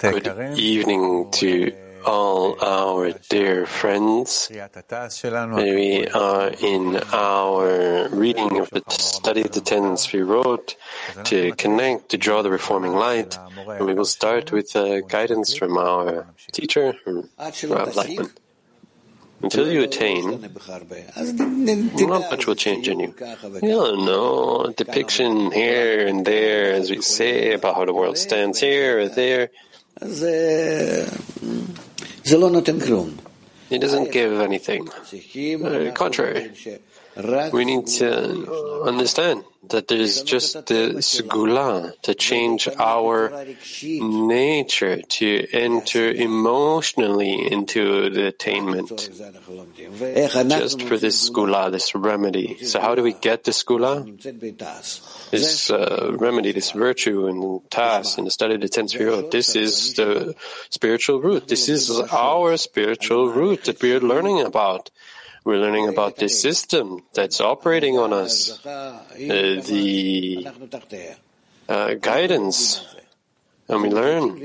Good 0.00 0.58
evening 0.58 1.30
to 1.32 1.72
all 2.06 2.56
our 2.64 3.12
dear 3.28 3.66
friends. 3.66 4.48
We 4.50 6.06
are 6.06 6.48
in 6.62 6.96
our 7.12 8.08
reading 8.08 8.60
of 8.60 8.70
the 8.70 8.82
study 8.88 9.42
of 9.42 9.52
the 9.52 9.60
Ten 9.60 9.96
Sefirot 9.96 10.74
to 11.24 11.52
connect, 11.56 12.08
to 12.08 12.16
draw 12.16 12.40
the 12.40 12.50
reforming 12.50 12.94
light. 12.94 13.38
And 13.76 13.86
we 13.86 13.92
will 13.92 14.06
start 14.06 14.52
with 14.52 14.74
uh, 14.74 15.00
guidance 15.02 15.54
from 15.54 15.76
our 15.76 16.26
teacher, 16.52 16.94
Rav 17.74 17.88
Laitman. 17.94 18.30
Until 19.42 19.72
you 19.72 19.82
attain, 19.82 20.38
not 22.06 22.30
much 22.30 22.46
will 22.46 22.54
change 22.54 22.88
in 22.88 23.00
you. 23.00 23.14
You 23.62 23.68
don't 23.70 24.04
know, 24.04 24.64
a 24.66 24.72
depiction 24.72 25.50
here 25.50 26.06
and 26.06 26.26
there, 26.26 26.72
as 26.74 26.90
we 26.90 27.00
say, 27.00 27.52
about 27.54 27.74
how 27.76 27.84
the 27.86 27.94
world 27.94 28.18
stands 28.18 28.60
here 28.60 29.00
or 29.00 29.08
there. 29.08 29.48
It 33.70 33.78
doesn't 33.80 34.12
give 34.12 34.40
anything. 34.40 34.88
Uh, 34.90 35.92
contrary, 35.92 36.50
we 37.52 37.64
need 37.64 37.86
to 37.86 38.82
understand 38.84 39.44
that 39.68 39.86
there's 39.88 40.22
just 40.22 40.66
the 40.66 40.98
segula 40.98 41.92
to 42.02 42.14
change 42.14 42.68
our 42.78 43.44
nature, 43.82 45.00
to 45.02 45.46
enter 45.52 46.10
emotionally 46.10 47.52
into 47.52 48.10
the 48.10 48.26
attainment. 48.26 48.88
Just 48.88 50.82
for 50.82 50.98
this 50.98 51.30
segula, 51.30 51.70
this 51.70 51.94
remedy. 51.94 52.64
So 52.64 52.80
how 52.80 52.94
do 52.94 53.02
we 53.02 53.12
get 53.12 53.44
this 53.44 53.62
segula? 53.62 54.04
This 55.30 55.70
uh, 55.70 56.16
remedy, 56.18 56.52
this 56.52 56.72
virtue 56.72 57.26
and 57.28 57.70
task 57.70 58.18
and 58.18 58.26
the 58.26 58.32
study 58.32 58.54
of 58.54 58.60
the 58.60 58.68
ten 58.68 58.86
Sefirot, 58.86 59.30
this 59.30 59.54
is 59.54 59.94
the 59.94 60.34
spiritual 60.70 61.20
root. 61.20 61.46
This 61.46 61.68
is 61.68 61.90
our 62.10 62.56
spiritual 62.56 63.30
root 63.30 63.64
that 63.64 63.80
we 63.80 63.94
are 63.94 64.00
learning 64.00 64.40
about. 64.40 64.90
We're 65.42 65.56
learning 65.58 65.88
about 65.88 66.16
this 66.16 66.40
system 66.40 67.02
that's 67.14 67.40
operating 67.40 67.98
on 67.98 68.12
us, 68.12 68.64
uh, 68.66 69.02
the 69.16 70.46
uh, 71.68 71.94
guidance, 71.94 72.84
and 73.66 73.82
we 73.82 73.88
learn 73.88 74.36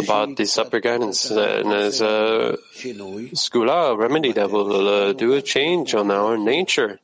about 0.00 0.36
this 0.36 0.58
upper 0.58 0.80
guidance. 0.80 1.30
Uh, 1.30 1.60
and 1.62 1.70
there's 1.70 2.00
a 2.00 2.56
segula, 2.74 3.92
a 3.92 3.96
remedy 3.96 4.32
that 4.32 4.50
will 4.50 4.88
uh, 4.88 5.12
do 5.12 5.34
a 5.34 5.42
change 5.42 5.94
on 5.94 6.10
our 6.10 6.36
nature, 6.36 6.98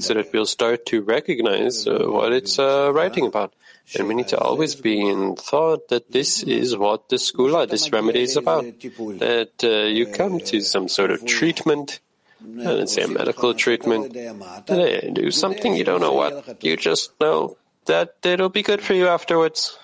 so 0.00 0.14
that 0.14 0.28
we'll 0.32 0.44
start 0.44 0.84
to 0.86 1.00
recognize 1.00 1.86
uh, 1.86 2.04
what 2.06 2.32
it's 2.32 2.58
uh, 2.58 2.92
writing 2.92 3.26
about. 3.26 3.54
And 3.98 4.08
we 4.08 4.14
need 4.14 4.28
to 4.28 4.38
always 4.38 4.74
be 4.74 5.00
in 5.00 5.36
thought 5.36 5.88
that 5.88 6.10
this 6.10 6.42
is 6.42 6.76
what 6.76 7.08
the 7.08 7.16
segula, 7.16 7.68
this 7.68 7.92
remedy 7.92 8.22
is 8.22 8.36
about. 8.36 8.64
That 8.64 9.62
uh, 9.62 9.88
you 9.88 10.06
come 10.06 10.40
to 10.40 10.60
some 10.60 10.88
sort 10.88 11.10
of 11.10 11.24
treatment, 11.26 12.00
I 12.44 12.64
didn't 12.64 12.88
say 12.88 13.02
a 13.02 13.08
medical 13.08 13.54
treatment. 13.54 14.12
They 14.12 15.10
do 15.12 15.30
something 15.30 15.74
you 15.74 15.84
don't 15.84 16.00
know 16.00 16.12
what. 16.12 16.62
You 16.62 16.76
just 16.76 17.18
know 17.20 17.56
that 17.86 18.16
it'll 18.22 18.48
be 18.50 18.62
good 18.62 18.82
for 18.82 18.94
you 18.94 19.08
afterwards. 19.08 19.76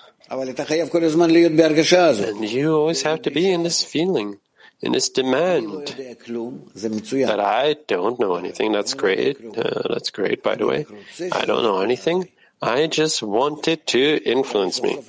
And 2.29 2.49
you 2.49 2.75
always 2.75 3.01
have 3.01 3.21
to 3.23 3.31
be 3.31 3.51
in 3.51 3.63
this 3.63 3.83
feeling, 3.83 4.39
in 4.81 4.93
this 4.93 5.09
demand 5.09 5.87
that 5.87 7.39
I 7.39 7.75
don't 7.87 8.19
know 8.19 8.35
anything. 8.35 8.71
That's 8.71 8.93
great. 8.93 9.37
Uh, 9.43 9.81
that's 9.89 10.09
great, 10.09 10.41
by 10.41 10.55
the 10.55 10.67
way. 10.67 10.85
I 11.31 11.45
don't 11.45 11.63
know 11.63 11.81
anything. 11.81 12.29
I 12.61 12.87
just 12.87 13.21
want 13.21 13.67
it 13.67 13.87
to 13.87 14.23
influence 14.23 14.81
me. 14.81 14.99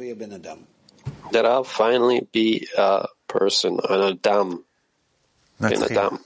That 1.31 1.47
I'll 1.47 1.65
finally 1.65 2.27
be 2.33 2.67
a 2.77 3.07
person, 3.29 3.79
an 3.89 4.19
Adam. 4.25 4.65
An 5.61 5.83
Adam. 5.85 6.19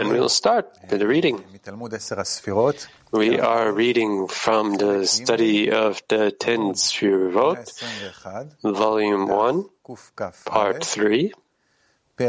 And 0.00 0.08
we'll 0.10 0.28
start 0.28 0.66
with 0.90 0.98
the 0.98 1.06
reading. 1.06 1.44
We 3.12 3.38
are 3.38 3.70
reading 3.72 4.26
from 4.28 4.74
the 4.76 5.06
study 5.06 5.70
of 5.70 6.02
the 6.08 6.32
Ten 6.32 6.74
Sfirot, 6.74 7.70
Volume 8.62 9.28
1, 9.28 9.64
Part 10.46 10.84
3, 10.84 11.32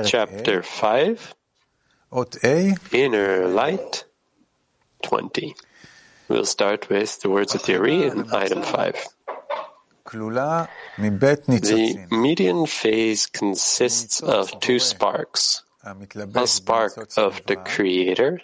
Chapter 0.06 0.62
5, 0.62 1.35
Inner 2.94 3.47
Light 3.47 4.06
20. 5.03 5.56
We'll 6.30 6.46
start 6.46 6.90
with 6.90 7.19
the 7.22 7.30
words 7.30 7.56
of 7.56 7.64
the 7.66 7.78
Ari 7.78 8.03
in 8.03 8.31
item 8.34 8.62
5. 8.62 9.08
The 11.62 12.08
median 12.12 12.66
phase 12.68 13.25
consists 13.25 14.22
of 14.22 14.59
two 14.59 14.78
sparks 14.80 15.64
a 15.84 16.47
spark 16.47 16.94
of 17.18 17.42
the 17.47 17.56
Creator, 17.56 18.42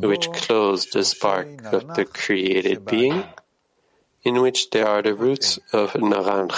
which 0.00 0.28
clothes 0.32 0.86
the 0.90 1.04
spark 1.04 1.46
of 1.72 1.94
the 1.94 2.04
created 2.04 2.84
being, 2.84 3.24
in 4.24 4.40
which 4.42 4.70
there 4.70 4.86
are 4.86 5.02
the 5.02 5.14
roots 5.14 5.58
of 5.72 5.92
Naranj 5.92 6.52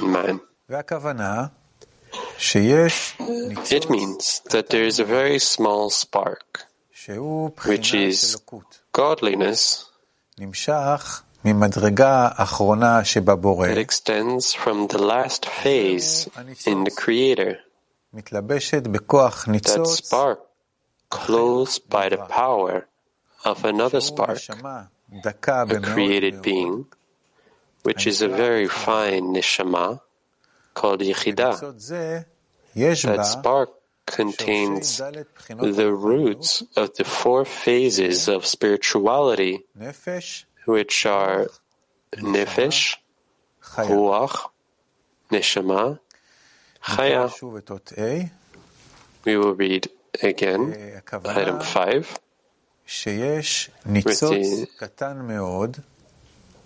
in 0.00 0.10
man. 0.12 0.40
It 3.70 3.90
means 3.90 4.40
that 4.50 4.70
there 4.70 4.84
is 4.84 4.98
a 4.98 5.04
very 5.04 5.38
small 5.38 5.90
spark, 5.90 6.64
which 7.64 7.92
is 7.94 8.36
godliness, 8.92 9.84
that 13.68 13.78
extends 13.78 14.52
from 14.54 14.86
the 14.88 14.98
last 14.98 15.46
phase 15.46 16.28
in 16.66 16.84
the 16.84 16.90
Creator. 16.90 17.58
That 18.16 19.86
spark 19.86 20.40
clothed 21.10 21.88
by 21.90 22.08
the 22.08 22.16
power 22.16 22.88
of 23.44 23.64
another 23.64 24.00
spark, 24.00 24.38
a 24.48 25.80
created 25.80 26.40
being, 26.40 26.86
which 27.82 28.06
is 28.06 28.22
a 28.22 28.28
very 28.28 28.68
fine 28.68 29.34
neshama 29.34 30.00
called 30.72 31.00
Yechida. 31.00 31.60
That 32.74 33.26
spark 33.26 33.70
contains 34.06 34.96
the 34.96 35.92
roots 35.92 36.62
of 36.74 36.96
the 36.96 37.04
four 37.04 37.44
phases 37.44 38.28
of 38.28 38.46
spirituality, 38.46 39.64
which 40.64 41.04
are 41.04 41.48
nefesh, 42.16 42.96
ruach, 43.62 44.48
neshama, 45.30 45.98
Chaya. 46.86 47.28
We 49.24 49.36
will 49.36 49.54
read 49.54 49.90
again 50.22 51.02
item 51.24 51.60
5. 51.60 52.18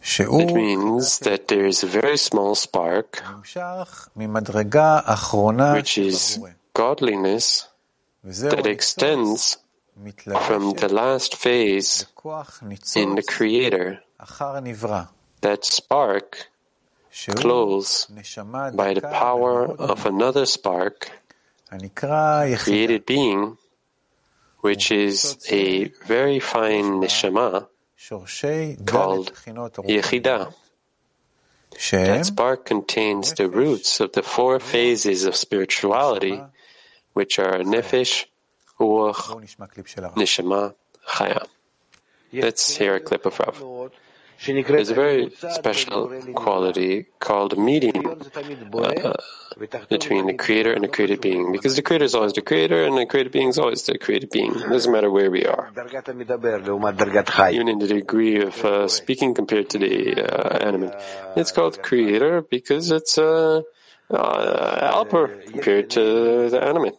It 0.03 0.53
means 0.55 1.19
that 1.21 1.49
there 1.49 1.67
is 1.67 1.83
a 1.83 1.87
very 1.87 2.19
small 2.19 2.55
spark, 2.55 3.23
which 5.75 5.99
is 5.99 6.39
godliness, 6.75 7.69
that 8.23 8.67
extends 8.67 9.57
from 10.47 10.73
the 10.75 10.89
last 10.93 11.37
phase 11.37 12.07
in 12.95 13.15
the 13.15 13.23
Creator. 13.23 14.01
That 15.41 15.65
spark 15.65 16.51
clothes 17.37 18.07
by 18.75 18.95
the 18.95 19.01
power 19.03 19.67
of 19.67 20.07
another 20.07 20.47
spark, 20.47 21.11
created 22.59 23.07
being, 23.07 23.57
which 24.61 24.91
is 24.91 25.39
a 25.51 25.85
very 26.07 26.39
fine 26.41 27.01
neshama 27.01 27.67
called 28.87 29.33
Yechida. 29.85 30.53
That 31.93 32.27
spark 32.27 32.65
contains 32.67 33.33
the 33.35 33.49
roots 33.49 34.01
of 34.01 34.13
the 34.13 34.23
four 34.23 34.59
phases 34.61 35.25
of 35.25 35.37
spirituality, 35.37 36.41
which 37.13 37.39
are 37.39 37.59
nefesh, 37.59 38.27
ruach, 38.79 39.23
neshama, 40.17 40.75
chaya. 41.09 41.47
Let's 42.33 42.77
hear 42.77 42.95
a 42.97 43.01
clip 43.01 43.27
of 43.27 43.39
Rav. 43.39 43.91
There's 44.47 44.89
a 44.91 44.95
very 44.95 45.31
special 45.51 46.09
quality 46.35 47.07
called 47.19 47.59
medium 47.59 48.23
uh, 48.73 49.13
between 49.91 50.27
the 50.27 50.35
creator 50.35 50.73
and 50.73 50.83
the 50.83 50.89
created 50.89 51.21
being, 51.21 51.53
because 51.53 51.77
the 51.77 51.83
creator 51.83 52.05
is 52.07 52.15
always 52.15 52.33
the 52.33 52.41
creator 52.41 52.83
and 52.85 52.97
the 52.97 53.05
created 53.05 53.33
being 53.33 53.49
is 53.49 53.59
always 53.59 53.83
the 53.83 53.99
created 53.99 54.31
being. 54.31 54.55
It 54.55 54.71
doesn't 54.71 54.91
matter 54.91 55.11
where 55.11 55.31
we 55.31 55.45
are. 55.45 55.71
Even 55.75 57.69
in 57.69 57.79
the 57.81 57.87
degree 57.87 58.41
of 58.41 58.65
uh, 58.65 58.89
speaking 58.89 59.35
compared 59.35 59.69
to 59.71 59.79
the 59.79 60.23
uh, 60.25 60.57
animate. 60.59 60.95
It's 61.37 61.53
called 61.53 61.83
creator 61.83 62.41
because 62.41 62.91
it's 62.91 63.19
uh, 63.19 63.61
helper 64.11 65.29
compared 65.53 65.91
to 65.91 66.49
the 66.49 66.63
animate. 66.65 66.95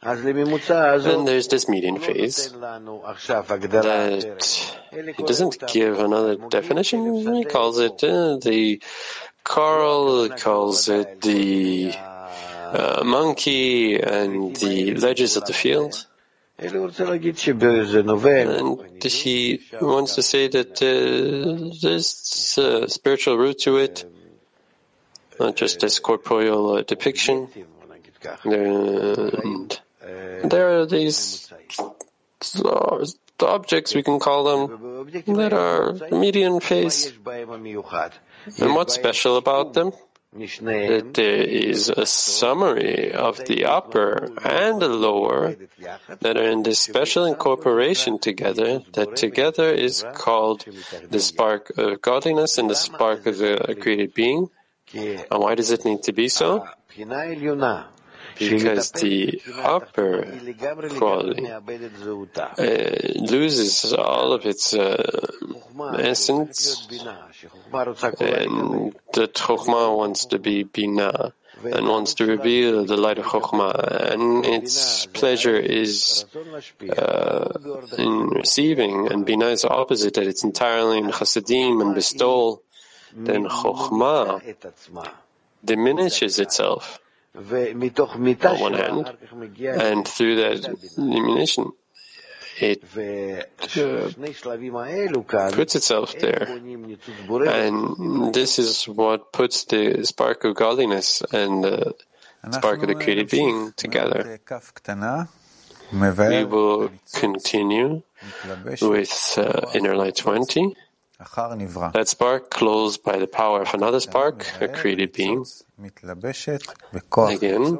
Then 0.00 1.24
there's 1.24 1.48
this 1.48 1.68
median 1.68 1.98
phase 1.98 2.52
that 2.52 2.82
he 5.16 5.22
doesn't 5.24 5.66
give 5.66 5.98
another 5.98 6.36
definition. 6.36 7.34
He 7.34 7.44
calls 7.44 7.78
it 7.80 8.04
uh, 8.04 8.36
the 8.36 8.80
coral, 9.42 10.28
calls 10.28 10.88
it 10.88 11.20
the 11.22 11.92
uh, 11.96 13.02
monkey, 13.04 13.98
and 14.00 14.54
the 14.56 14.94
ledges 14.94 15.36
of 15.36 15.44
the 15.46 15.52
field. 15.52 16.06
And 16.60 16.74
he 19.04 19.60
wants 19.80 20.14
to 20.14 20.22
say 20.22 20.48
that 20.48 20.82
uh, 20.82 21.74
there's 21.82 22.58
a 22.58 22.88
spiritual 22.88 23.36
root 23.38 23.58
to 23.60 23.76
it, 23.78 24.04
not 25.40 25.56
just 25.56 25.80
this 25.80 25.98
corporeal 25.98 26.76
uh, 26.76 26.82
depiction. 26.82 27.48
And 28.42 29.67
there 30.50 30.80
are 30.80 30.86
these 30.86 31.52
objects, 33.40 33.94
we 33.94 34.02
can 34.02 34.18
call 34.18 34.44
them, 34.44 35.10
that 35.36 35.52
are 35.52 35.92
median 36.10 36.60
phase. 36.60 37.12
And 38.60 38.74
what's 38.74 38.94
special 38.94 39.36
about 39.36 39.74
them? 39.74 39.92
That 40.30 41.10
there 41.14 41.40
is 41.40 41.88
a 41.88 42.04
summary 42.04 43.12
of 43.12 43.38
the 43.46 43.64
upper 43.64 44.28
and 44.44 44.80
the 44.80 44.88
lower 44.88 45.56
that 46.20 46.36
are 46.36 46.50
in 46.50 46.64
this 46.64 46.80
special 46.80 47.24
incorporation 47.24 48.18
together, 48.18 48.82
that 48.92 49.16
together 49.16 49.72
is 49.72 50.04
called 50.12 50.66
the 51.08 51.20
spark 51.20 51.72
of 51.78 52.02
godliness 52.02 52.58
and 52.58 52.68
the 52.68 52.74
spark 52.74 53.24
of 53.24 53.38
the 53.38 53.74
created 53.80 54.12
being. 54.12 54.50
And 54.92 55.40
why 55.40 55.54
does 55.54 55.70
it 55.70 55.86
need 55.86 56.02
to 56.02 56.12
be 56.12 56.28
so? 56.28 56.66
Because 58.38 58.92
the 58.92 59.42
upper 59.58 60.24
quality. 60.96 61.46
uh, 61.48 61.60
loses 63.16 63.92
all 63.92 64.32
of 64.32 64.46
its 64.46 64.74
uh, 64.74 65.26
essence, 65.98 66.86
and 68.20 68.94
the 69.12 69.28
Chokhmah 69.28 69.96
wants 69.96 70.24
to 70.26 70.38
be 70.38 70.62
Bina 70.62 71.32
and 71.64 71.88
wants 71.88 72.14
to 72.14 72.26
reveal 72.26 72.84
the 72.84 72.96
light 72.96 73.18
of 73.18 73.24
Chokhmah, 73.24 74.12
and 74.12 74.46
its 74.46 75.06
pleasure 75.06 75.56
is 75.56 76.24
uh, 76.96 77.50
in 77.98 78.28
receiving, 78.28 79.10
and 79.10 79.26
Bina 79.26 79.46
is 79.46 79.64
opposite, 79.64 80.14
that 80.14 80.26
it's 80.28 80.44
entirely 80.44 80.98
in 80.98 81.10
Chassadim 81.10 81.80
and 81.80 81.94
bestowal, 81.94 82.62
then 83.12 83.46
Chokhmah 83.46 84.40
diminishes 85.64 86.38
itself 86.38 87.00
on 87.34 88.60
one 88.60 88.74
hand, 88.74 89.12
and 89.60 90.08
through 90.08 90.36
that 90.36 90.76
illumination, 90.96 91.72
it 92.60 92.82
uh, 92.96 93.42
puts 95.52 95.74
itself 95.76 96.14
there. 96.18 96.48
And 97.46 98.34
this 98.34 98.58
is 98.58 98.88
what 98.88 99.32
puts 99.32 99.64
the 99.64 100.04
spark 100.04 100.44
of 100.44 100.54
godliness 100.56 101.22
and 101.32 101.62
the 101.64 101.94
spark 102.50 102.82
of 102.82 102.88
the 102.88 102.94
created 102.94 103.30
being 103.30 103.72
together. 103.76 104.40
We 105.92 106.44
will 106.44 106.90
continue 107.14 108.02
with 108.82 109.34
uh, 109.38 109.70
Inner 109.74 109.96
Light 109.96 110.16
20. 110.16 110.74
That 111.92 112.06
spark 112.08 112.48
closed 112.50 113.02
by 113.02 113.18
the 113.18 113.26
power 113.26 113.62
of 113.62 113.74
another 113.74 113.98
spark, 114.00 114.46
a 114.60 114.68
created 114.68 115.12
being. 115.12 115.44
Again, 117.34 117.78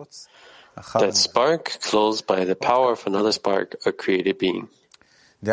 that 0.98 1.16
spark 1.16 1.64
closed 1.80 2.26
by 2.26 2.44
the 2.44 2.56
power 2.56 2.92
of 2.92 3.06
another 3.06 3.30
spark, 3.32 3.76
a 3.86 3.92
created 3.92 4.38
being. 4.38 4.68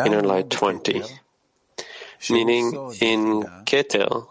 Inner 0.06 0.22
light 0.22 0.50
20. 0.50 1.02
Meaning 2.30 2.72
in 3.00 3.42
Keter, 3.66 4.26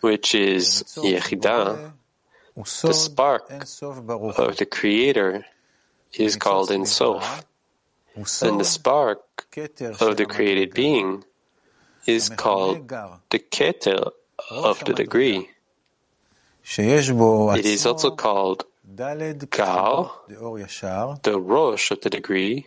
which 0.00 0.34
is 0.34 0.84
Yechidah, 0.96 1.92
the 2.82 2.92
spark 2.92 3.50
of 3.50 4.56
the 4.58 4.66
Creator 4.70 5.46
is 6.12 6.36
called 6.36 6.70
Ein 6.70 6.84
Sof, 6.84 7.44
and 8.42 8.60
the 8.60 8.64
spark 8.64 9.22
of 10.00 10.16
the 10.18 10.26
created 10.26 10.74
being 10.74 11.24
is 12.06 12.28
called 12.28 12.88
the 13.30 13.38
Keter 13.38 14.10
of 14.50 14.84
the 14.84 14.92
degree. 14.92 15.50
It 16.64 17.66
is 17.66 17.86
also 17.86 18.10
called 18.10 18.64
Gal, 18.94 20.22
the 21.22 21.40
Rosh 21.40 21.90
of 21.90 22.00
the 22.02 22.10
degree, 22.10 22.66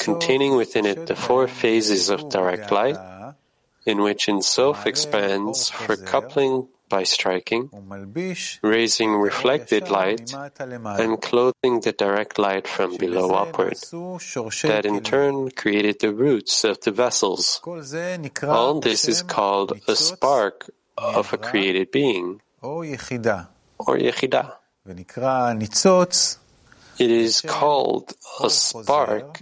containing 0.00 0.56
within 0.56 0.86
it 0.86 1.06
the 1.06 1.16
four 1.16 1.46
phases 1.48 2.10
of 2.10 2.28
direct 2.28 2.70
light, 2.72 2.96
in 3.86 4.02
which 4.02 4.28
Sof 4.40 4.86
expands 4.86 5.68
for 5.68 5.96
coupling 5.96 6.68
by 6.92 7.04
striking, 7.04 7.70
raising 8.62 9.12
reflected 9.16 9.88
light, 9.88 10.28
and 11.02 11.22
clothing 11.22 11.80
the 11.80 11.94
direct 11.96 12.38
light 12.38 12.68
from 12.68 12.98
below 12.98 13.30
upward, 13.32 13.78
that 14.70 14.84
in 14.84 15.00
turn 15.00 15.50
created 15.50 15.96
the 16.00 16.12
roots 16.12 16.64
of 16.64 16.78
the 16.84 16.92
vessels. 16.92 17.60
All 18.44 18.80
this 18.80 19.08
is 19.08 19.22
called 19.22 19.72
a 19.88 19.96
spark 19.96 20.70
of 20.98 21.32
a 21.32 21.38
created 21.38 21.90
being, 21.90 22.42
or 22.60 22.84
Yechidah. 23.96 24.52
It 26.98 27.10
is 27.10 27.40
called 27.40 28.12
a 28.44 28.50
spark 28.50 29.40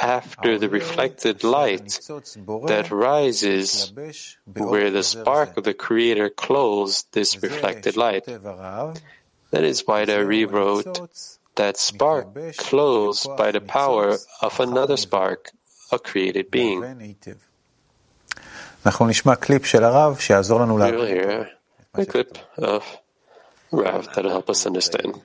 after 0.00 0.58
the 0.58 0.68
reflected 0.68 1.42
light 1.44 2.00
that 2.66 2.90
rises 2.90 3.92
where 4.54 4.90
the 4.90 5.02
spark 5.02 5.56
of 5.56 5.64
the 5.64 5.74
Creator 5.74 6.30
closed 6.30 7.12
this 7.12 7.42
reflected 7.42 7.96
light. 7.96 8.24
That 8.26 9.64
is 9.64 9.82
why 9.86 10.04
they 10.04 10.22
rewrote 10.22 11.10
that 11.56 11.76
spark 11.76 12.34
closed 12.56 13.28
by 13.36 13.50
the 13.50 13.60
power 13.60 14.16
of 14.40 14.60
another 14.60 14.96
spark, 14.96 15.50
a 15.90 15.98
created 15.98 16.50
being. 16.50 17.16
We 20.92 20.96
will 20.96 21.06
hear 21.06 21.50
a 21.94 22.06
clip 22.06 22.38
of 22.56 22.84
Rav 23.72 24.08
that'll 24.14 24.30
help 24.30 24.48
us 24.48 24.64
understand. 24.66 25.20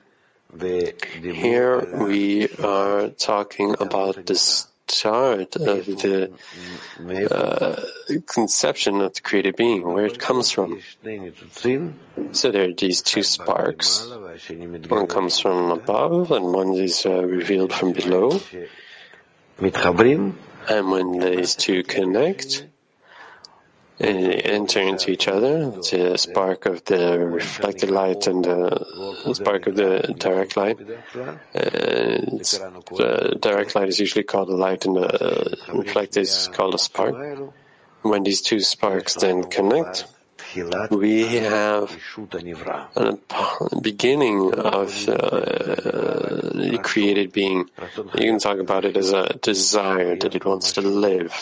Here 0.52 1.80
we 2.06 2.48
are 2.62 3.08
talking 3.10 3.74
about 3.78 4.26
the 4.26 4.34
start 4.34 5.56
of 5.56 5.86
the 5.86 6.30
uh, 7.30 7.76
conception 8.26 9.00
of 9.00 9.14
the 9.14 9.20
created 9.20 9.56
being, 9.56 9.82
where 9.82 10.06
it 10.06 10.18
comes 10.18 10.50
from. 10.50 10.80
So 12.32 12.50
there 12.50 12.68
are 12.68 12.72
these 12.72 13.02
two 13.02 13.22
sparks. 13.22 14.08
One 14.88 15.06
comes 15.06 15.38
from 15.40 15.70
above 15.70 16.30
and 16.30 16.52
one 16.52 16.74
is 16.74 17.04
uh, 17.04 17.22
revealed 17.24 17.72
from 17.72 17.92
below. 17.92 18.40
And 20.68 20.90
when 20.90 21.18
these 21.18 21.54
two 21.54 21.82
connect, 21.82 22.66
enter 24.00 24.80
into 24.80 25.10
each 25.10 25.28
other. 25.28 25.70
The 25.70 26.16
spark 26.16 26.66
of 26.66 26.84
the 26.84 27.18
reflected 27.18 27.90
light 27.90 28.26
and 28.26 28.44
the 28.44 29.32
spark 29.34 29.66
of 29.66 29.76
the 29.76 30.14
direct 30.18 30.56
light. 30.56 30.78
And 31.54 32.40
the 32.40 33.38
direct 33.40 33.74
light 33.74 33.88
is 33.88 33.98
usually 33.98 34.24
called 34.24 34.50
a 34.50 34.56
light, 34.56 34.84
and 34.84 34.96
the 34.96 35.56
reflected 35.72 36.20
is 36.20 36.48
called 36.52 36.74
a 36.74 36.78
spark. 36.78 37.14
When 38.02 38.22
these 38.22 38.42
two 38.42 38.60
sparks 38.60 39.14
then 39.14 39.44
connect, 39.44 40.06
we 40.90 41.22
have 41.38 41.96
a 42.94 43.80
beginning 43.82 44.54
of 44.54 45.08
uh, 45.08 45.14
the 46.54 46.78
created 46.82 47.32
being. 47.32 47.68
You 48.14 48.30
can 48.30 48.38
talk 48.38 48.58
about 48.58 48.84
it 48.84 48.96
as 48.96 49.12
a 49.12 49.36
desire 49.42 50.16
that 50.16 50.34
it 50.34 50.44
wants 50.44 50.72
to 50.72 50.82
live 50.82 51.34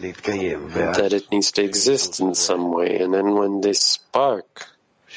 that 0.00 1.12
it 1.12 1.30
needs 1.30 1.52
to 1.52 1.62
exist 1.62 2.18
in 2.20 2.34
some 2.34 2.72
way. 2.72 2.98
And 2.98 3.14
then 3.14 3.34
when 3.34 3.60
this 3.60 3.80
spark 3.80 4.68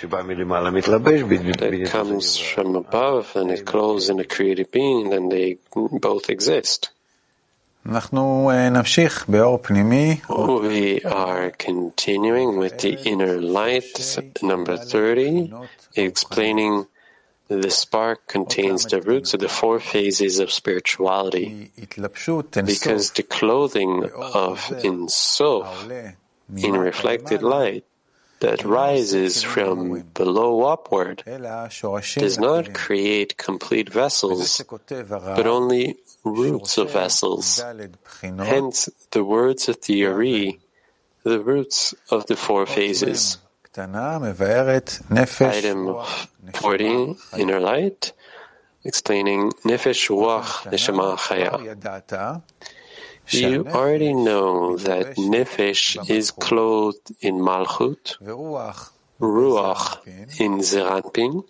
that 0.02 1.90
comes 1.92 2.38
from 2.38 2.76
above 2.76 3.36
and 3.36 3.50
it 3.50 3.66
closes 3.66 4.10
in 4.10 4.20
a 4.20 4.24
created 4.24 4.70
being, 4.72 5.10
then 5.10 5.30
they 5.30 5.58
both 5.74 6.30
exist. 6.30 6.92
We 7.84 7.96
are 11.04 11.52
continuing 11.52 12.58
with 12.58 12.80
the 12.80 13.00
inner 13.06 13.42
light, 13.42 14.18
number 14.44 14.78
30, 14.78 15.54
explaining 15.96 16.86
the 17.48 17.70
spark 17.70 18.28
contains 18.28 18.86
the 18.86 19.02
roots 19.02 19.34
of 19.34 19.40
the 19.40 19.50
four 19.50 19.80
phases 19.80 20.40
of 20.40 20.52
spirituality, 20.52 21.72
because 22.66 23.12
the 23.12 23.24
clothing 23.24 24.10
of 24.14 24.72
Ein 24.84 25.08
Sof 25.08 25.90
in 26.56 26.74
reflected 26.74 27.42
light 27.42 27.86
that 28.40 28.64
rises 28.64 29.42
from 29.42 30.02
below 30.14 30.64
upward 30.64 31.24
does 31.26 32.38
not 32.38 32.74
create 32.74 33.38
complete 33.38 33.90
vessels, 33.90 34.62
but 34.90 35.48
only 35.48 35.96
roots 36.24 36.78
of 36.78 36.92
vessels. 36.92 37.64
Hence, 38.22 38.90
the 39.12 39.24
words 39.24 39.70
of 39.70 39.82
the 39.86 40.06
Ari, 40.06 40.60
the 41.24 41.40
roots 41.40 41.96
of 42.12 42.28
the 42.28 42.36
four 42.36 42.66
phases. 42.66 43.38
Item 45.58 45.96
40, 46.54 47.16
Inner 47.38 47.60
Light, 47.60 48.12
explaining 48.84 49.52
Nefesh 49.66 50.10
Ruach 50.10 50.66
Neshama 50.72 51.16
Chaya. 51.18 52.42
You 53.30 53.68
already 53.68 54.14
know 54.14 54.78
that 54.78 55.16
Nefesh 55.18 56.10
is 56.10 56.32
clothed 56.32 57.12
in 57.22 57.36
Malchut, 57.40 58.18
Ruach 59.20 60.40
in 60.40 60.62
Zeir 60.64 60.86
Anpin, 60.90 61.44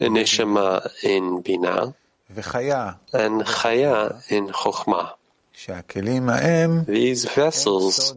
and 0.00 0.16
Neshama 0.16 0.88
in 1.02 1.42
Bina, 1.42 1.94
and 3.12 3.42
Chaya 3.42 4.22
in 4.30 4.48
Chokhmah. 4.48 5.14
These 6.86 7.24
vessels 7.26 8.14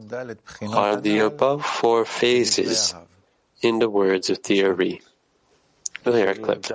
are 0.62 0.96
the 1.02 1.20
above 1.20 1.66
four 1.66 2.06
phases 2.06 2.94
in 3.62 3.80
the 3.80 3.90
words 3.90 4.30
of 4.30 4.42
the 4.44 4.64
Ari. 4.64 5.02
We'll 6.06 6.16
a 6.30 6.36
clip. 6.36 6.70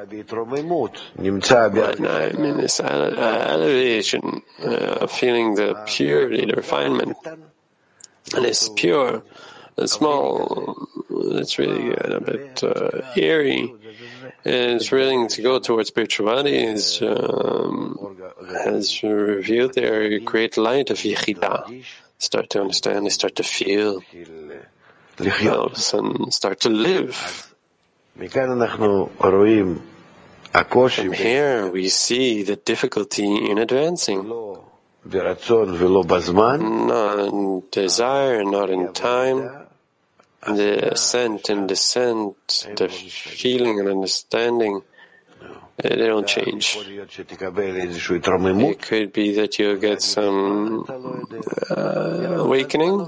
Right 1.83 2.01
now 2.01 2.17
I'm 2.17 2.45
in 2.45 2.57
this 2.57 2.81
elevation, 2.81 4.43
uh, 4.63 5.07
feeling 5.07 5.55
the 5.55 5.81
purity, 5.87 6.47
the 6.47 6.55
refinement. 6.55 7.17
And 8.35 8.45
it's 8.45 8.69
pure, 8.71 9.23
it's 9.79 9.93
small, 9.93 10.89
it's 11.11 11.59
really 11.59 11.95
a 11.95 12.21
bit 12.21 12.63
uh, 12.65 13.03
eerie. 13.17 13.73
And 14.45 14.81
it's 14.81 14.91
willing 14.91 15.29
to 15.29 15.43
go 15.43 15.59
towards 15.61 15.89
spirituality 15.89 16.57
is 16.57 17.01
um, 17.03 18.10
has 18.65 19.03
revealed 19.03 19.75
their 19.75 20.19
great 20.21 20.57
light 20.57 20.91
of 20.91 20.99
Yechidah. 20.99 21.85
Start 22.19 22.51
to 22.51 22.61
understand, 22.61 23.07
they 23.07 23.11
start 23.11 23.37
to 23.37 23.43
feel, 23.43 24.03
all 25.49 25.67
of 25.67 25.73
a 25.73 25.77
sudden 25.77 26.31
start 26.31 26.61
to 26.61 26.69
live. 26.69 27.55
From 30.53 31.13
here 31.13 31.69
we 31.69 31.89
see 31.89 32.43
the 32.43 32.57
difficulty 32.57 33.51
in 33.51 33.59
advancing. 33.59 34.29
Not 36.89 37.19
in 37.21 37.63
desire, 37.71 38.45
not 38.45 38.69
in 38.71 38.93
time. 38.93 39.67
The 40.47 40.93
ascent 40.93 41.49
and 41.49 41.69
descent, 41.69 42.67
the 42.77 42.89
feeling 42.89 43.79
and 43.79 43.89
understanding, 43.89 44.83
they 45.83 46.07
don't 46.07 46.27
change. 46.27 46.77
It 46.77 47.29
could 48.83 49.13
be 49.13 49.35
that 49.35 49.59
you'll 49.59 49.77
get 49.77 50.03
some 50.03 50.85
uh, 51.71 51.75
awakening, 52.45 53.01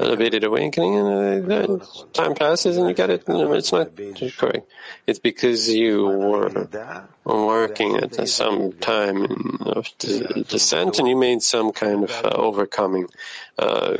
elevated 0.00 0.44
awakening, 0.44 0.96
and 0.96 1.52
uh, 1.52 1.78
time 2.12 2.34
passes 2.34 2.76
and 2.76 2.88
you 2.88 2.94
get 2.94 3.10
it. 3.10 3.24
It's 3.26 3.72
not 3.72 3.96
correct. 4.36 4.70
It's 5.06 5.18
because 5.18 5.68
you 5.68 6.06
were 6.06 6.68
working 7.24 7.96
at 7.96 8.28
some 8.28 8.72
time 8.72 9.58
of 9.62 9.88
descent 9.98 10.98
and 10.98 11.08
you 11.08 11.16
made 11.16 11.42
some 11.42 11.72
kind 11.72 12.04
of 12.04 12.10
uh, 12.24 12.28
overcoming. 12.30 13.08
Uh, 13.58 13.96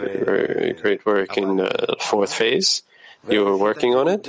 great 0.83 1.05
work 1.07 1.37
in 1.37 1.57
the 1.57 1.97
fourth 2.01 2.33
phase. 2.33 2.83
You 3.29 3.45
were 3.45 3.57
working 3.57 3.95
on 3.95 4.09
it 4.09 4.29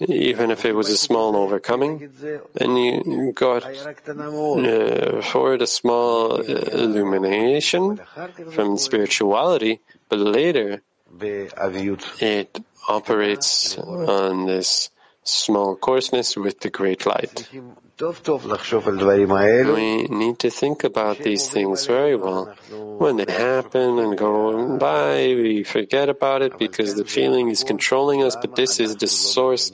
even 0.00 0.50
if 0.50 0.64
it 0.64 0.74
was 0.74 0.88
a 0.88 0.96
small 0.96 1.36
overcoming, 1.36 2.10
and 2.60 2.78
you 2.78 3.32
got 3.32 3.64
uh, 3.64 5.22
forward 5.22 5.62
a 5.62 5.66
small 5.66 6.34
uh, 6.34 6.42
illumination 6.42 8.00
from 8.50 8.76
spirituality, 8.76 9.80
but 10.08 10.18
later 10.18 10.82
it 11.20 12.58
operates 12.88 13.78
on 13.78 14.46
this 14.46 14.90
small 15.24 15.76
coarseness 15.76 16.36
with 16.36 16.60
the 16.60 16.70
great 16.70 17.06
light. 17.06 17.48
We 19.74 20.06
need 20.08 20.38
to 20.40 20.50
think 20.50 20.84
about 20.84 21.18
these 21.18 21.48
things 21.48 21.86
very 21.86 22.16
well. 22.16 22.54
When 22.98 23.16
they 23.16 23.30
happen 23.30 23.98
and 23.98 24.16
go 24.16 24.76
by, 24.78 25.34
we 25.34 25.64
forget 25.64 26.08
about 26.08 26.42
it 26.42 26.58
because 26.58 26.94
the 26.94 27.04
feeling 27.04 27.50
is 27.50 27.62
controlling 27.62 28.22
us, 28.22 28.36
but 28.36 28.56
this 28.56 28.80
is 28.80 28.96
the 28.96 29.06
source 29.06 29.70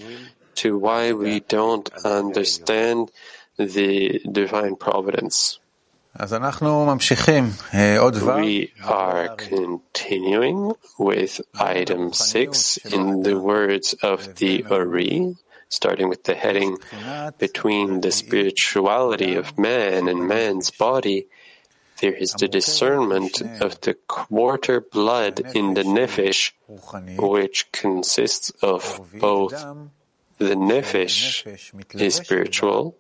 to 0.57 0.77
why 0.77 1.13
we 1.13 1.41
don't 1.41 1.89
understand 2.05 3.11
the 3.57 4.21
divine 4.31 4.77
providence. 4.77 5.60
We 8.43 8.73
are 8.83 9.37
continuing 9.37 10.75
with 10.99 11.41
item 11.55 12.13
6 12.13 12.77
in 12.79 13.23
the 13.23 13.39
words 13.39 13.95
of 14.03 14.35
the 14.37 14.65
Ari, 14.69 15.37
starting 15.69 16.09
with 16.09 16.25
the 16.25 16.35
heading 16.35 16.79
between 17.39 18.01
the 18.01 18.11
spirituality 18.11 19.37
of 19.37 19.57
man 19.57 20.09
and 20.09 20.27
man's 20.27 20.71
body, 20.73 21.29
there 22.01 22.15
is 22.15 22.33
the 22.33 22.49
discernment 22.49 23.41
of 23.61 23.81
the 23.83 23.95
quarter 24.09 24.81
blood 24.81 25.41
in 25.55 25.75
the 25.75 25.85
nefesh, 25.85 26.53
which 27.19 27.71
consists 27.73 28.51
of 28.63 29.01
both 29.15 29.53
the 30.39 30.57
nefesh 30.57 31.47
is 31.95 32.15
spiritual, 32.17 32.97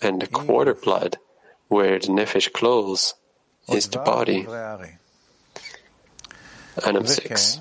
and 0.00 0.22
the 0.22 0.28
quarter 0.28 0.74
blood, 0.74 1.18
where 1.68 1.98
the 1.98 2.08
nefesh 2.08 2.52
clothes, 2.52 3.14
is 3.68 3.88
the 3.88 3.98
body. 3.98 4.46
Item 6.84 7.06
6. 7.06 7.60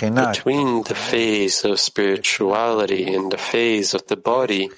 Between 0.00 0.82
the 0.84 0.94
phase 0.94 1.64
of 1.64 1.78
spirituality 1.78 3.12
and 3.12 3.30
the 3.30 3.36
phase 3.36 3.92
of 3.92 4.06
the 4.06 4.16
body, 4.16 4.70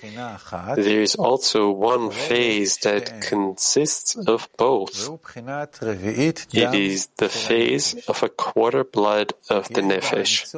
there 0.74 1.02
is 1.02 1.14
also 1.14 1.70
one 1.70 2.10
phase 2.10 2.78
that 2.78 3.20
consists 3.22 4.16
of 4.16 4.48
both. 4.58 5.08
It 5.36 6.46
is 6.52 7.06
the 7.18 7.28
phase 7.28 7.94
of 8.08 8.22
a 8.22 8.28
quarter 8.28 8.84
blood 8.84 9.34
of 9.48 9.68
the 9.68 9.82
nefesh, 9.82 10.48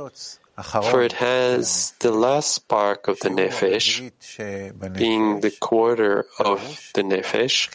for 0.63 1.03
it 1.03 1.13
has 1.15 1.93
the 1.99 2.13
last 2.13 2.55
spark 2.55 3.09
of 3.09 3.19
the 3.21 3.29
nefesh, 3.29 4.13
being 4.93 5.41
the 5.41 5.51
quarter 5.51 6.27
of 6.39 6.91
the 6.95 7.03
nefesh, 7.03 7.75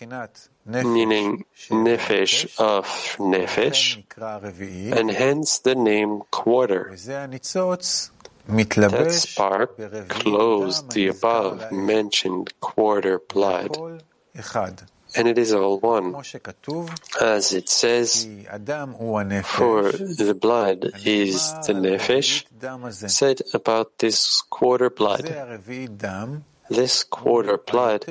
meaning 0.66 1.46
nefesh 1.70 2.58
of 2.58 2.86
nefesh, 3.18 4.02
and 4.98 5.12
hence 5.12 5.60
the 5.60 5.76
name 5.76 6.22
quarter. 6.32 6.96
That 8.48 9.12
spark 9.12 9.78
closed 10.08 10.92
the 10.92 11.08
above 11.08 11.72
mentioned 11.72 12.54
quarter 12.62 13.20
blood, 13.20 14.04
and 15.16 15.28
it 15.28 15.38
is 15.38 15.54
all 15.54 15.80
one. 15.80 16.16
As 17.22 17.54
it 17.54 17.70
says, 17.70 18.28
for 19.44 19.92
the 19.92 20.38
blood 20.39 20.92
is 21.06 21.54
the 21.66 21.74
nefesh, 21.74 22.46
said 23.10 23.42
about 23.54 23.98
this 24.00 24.42
quarter 24.50 24.89
blood. 24.89 25.25
This 26.70 27.04
quarter 27.04 27.58
blood 27.58 28.06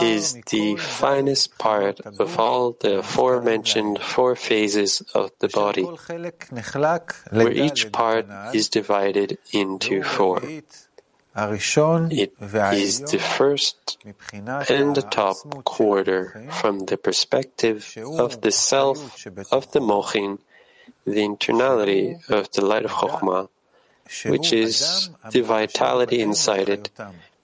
is 0.00 0.38
the 0.46 0.76
finest 0.76 1.58
part 1.58 1.98
of 2.00 2.38
all 2.38 2.76
the 2.78 2.98
aforementioned 2.98 3.98
four 4.00 4.36
phases 4.36 5.02
of 5.12 5.32
the 5.40 5.48
body, 5.48 5.82
where 7.32 7.50
each 7.50 7.90
part 7.90 8.26
is 8.54 8.68
divided 8.68 9.38
into 9.52 10.04
four. 10.04 10.40
It 11.36 12.32
is 12.74 13.00
the 13.00 13.18
first 13.18 13.98
and 14.68 14.94
the 14.96 15.06
top 15.08 15.36
quarter 15.64 16.48
from 16.50 16.80
the 16.86 16.96
perspective 16.96 17.86
of 18.18 18.40
the 18.40 18.50
self 18.50 18.98
of 19.52 19.70
the 19.70 19.80
Mochin, 19.80 20.38
the 21.06 21.22
internality 21.22 22.18
of 22.28 22.50
the 22.52 22.64
light 22.64 22.84
of 22.84 22.90
Chokhmah, 22.90 23.48
which 24.26 24.52
is 24.52 25.10
the 25.30 25.42
vitality 25.42 26.20
inside 26.20 26.68
it, 26.68 26.90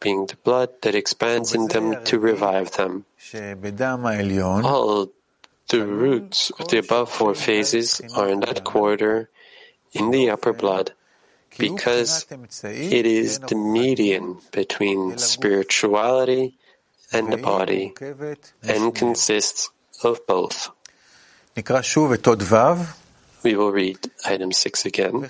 being 0.00 0.26
the 0.26 0.36
blood 0.42 0.70
that 0.82 0.94
expands 0.94 1.54
in 1.54 1.68
them 1.68 2.04
to 2.04 2.18
revive 2.18 2.72
them. 2.72 3.04
All 4.64 5.10
the 5.68 5.86
roots 5.86 6.50
of 6.58 6.68
the 6.68 6.78
above 6.78 7.10
four 7.10 7.34
phases 7.34 8.00
are 8.14 8.28
in 8.28 8.40
that 8.40 8.64
quarter 8.64 9.30
in 9.92 10.10
the 10.10 10.28
upper 10.30 10.52
blood 10.52 10.92
because 11.58 12.26
it 12.62 13.06
is 13.06 13.38
the 13.38 13.54
median 13.56 14.38
between 14.52 15.18
spirituality 15.18 16.54
and 17.12 17.32
the 17.32 17.36
body 17.36 17.92
and 18.62 18.94
consists 18.94 19.70
of 20.02 20.20
both. 20.26 20.70
We 23.42 23.54
will 23.56 23.72
read 23.72 24.10
item 24.24 24.52
6 24.52 24.84
again. 24.86 25.28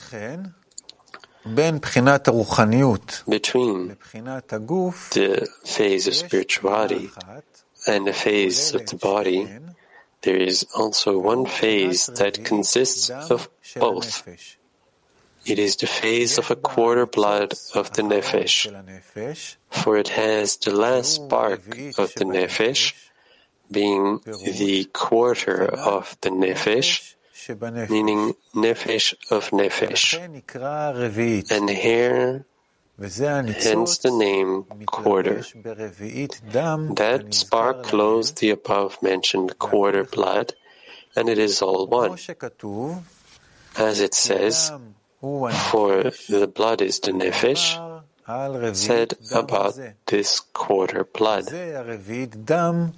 between 3.26 3.97
the 5.12 5.47
phase 5.64 6.09
of 6.09 6.14
spirituality 6.14 7.11
and 7.87 8.06
the 8.06 8.12
phase 8.12 8.75
of 8.75 8.87
the 8.87 8.97
body, 8.97 9.47
there 10.23 10.37
is 10.37 10.66
also 10.75 11.18
one 11.18 11.47
phase 11.47 12.06
that 12.18 12.42
consists 12.45 13.11
of 13.11 13.49
both. 13.78 14.26
It 15.46 15.60
is 15.60 15.76
the 15.76 15.86
phase 15.86 16.38
of 16.38 16.50
a 16.50 16.56
quarter 16.56 17.06
blood 17.06 17.54
of 17.74 17.92
the 17.92 18.02
nefesh, 18.02 18.66
for 19.70 19.96
it 19.96 20.08
has 20.08 20.56
the 20.56 20.74
last 20.74 21.14
spark 21.14 21.60
of 21.98 22.12
the 22.14 22.24
nefesh, 22.24 22.94
being 23.70 24.20
the 24.24 24.90
quarter 24.92 25.64
of 25.64 26.16
the 26.22 26.30
nefesh, 26.30 27.14
meaning 27.88 28.34
nefesh 28.54 29.14
of 29.30 29.50
nefesh. 29.50 30.18
And 31.50 31.70
here, 31.70 32.44
hence 32.98 33.98
the 33.98 34.10
name 34.10 34.64
quarter. 34.86 35.44
That 36.94 37.26
spark 37.30 37.84
clothes 37.84 38.32
the 38.32 38.50
above 38.50 39.00
mentioned 39.00 39.58
quarter 39.60 40.02
blood, 40.02 40.54
and 41.14 41.28
it 41.28 41.38
is 41.38 41.62
all 41.62 41.86
one. 41.86 42.18
As 43.78 44.00
it 44.00 44.14
says, 44.14 44.72
for 45.71 46.11
the 46.28 46.50
blood 46.52 46.83
is 46.83 47.00
the 47.00 47.12
nefesh, 47.12 47.78
said 48.75 49.14
about 49.33 49.78
this 50.06 50.40
quarter 50.52 51.04
blood. 51.04 51.45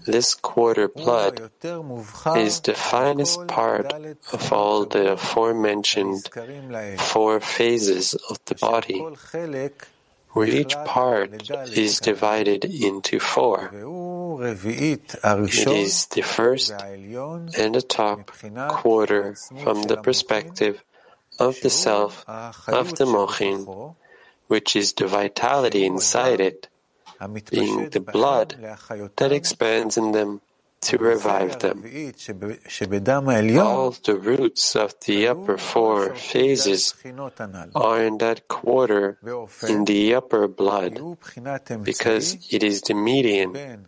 This 0.06 0.34
quarter 0.34 0.88
blood 0.88 1.50
is 2.36 2.60
the 2.60 2.74
finest 2.74 3.46
part 3.46 3.92
of 4.32 4.52
all 4.52 4.86
the 4.86 5.12
aforementioned 5.12 6.28
four 6.98 7.40
phases 7.40 8.14
of 8.30 8.38
the 8.46 8.54
body, 8.54 9.04
where 10.32 10.46
each 10.46 10.74
part 10.84 11.50
is 11.76 12.00
divided 12.00 12.64
into 12.64 13.20
four. 13.20 13.70
It 14.40 15.66
is 15.66 16.06
the 16.06 16.22
first 16.22 16.72
and 16.72 17.74
the 17.74 17.82
top 17.86 18.30
quarter 18.68 19.34
from 19.62 19.82
the 19.82 19.96
perspective 19.96 20.82
of 21.38 21.60
the 21.60 21.70
self 21.70 22.24
of 22.28 22.94
the 22.96 23.04
Mochin, 23.04 23.94
which 24.48 24.76
is 24.76 24.92
the 24.92 25.06
vitality 25.06 25.84
inside 25.84 26.40
it, 26.40 26.68
being 27.50 27.90
the 27.90 28.00
blood 28.00 28.54
that 29.16 29.32
expands 29.32 29.96
in 29.96 30.12
them 30.12 30.40
to 30.80 30.96
revive 30.96 31.58
them. 31.58 31.82
All 33.58 33.90
the 33.90 34.16
roots 34.16 34.76
of 34.76 34.94
the 35.04 35.26
upper 35.26 35.58
four 35.58 36.14
phases 36.14 36.94
are 37.74 38.02
in 38.04 38.18
that 38.18 38.46
quarter 38.46 39.18
in 39.66 39.84
the 39.84 40.14
upper 40.14 40.46
blood, 40.46 41.00
because 41.82 42.36
it 42.52 42.62
is 42.62 42.82
the 42.82 42.94
median 42.94 43.86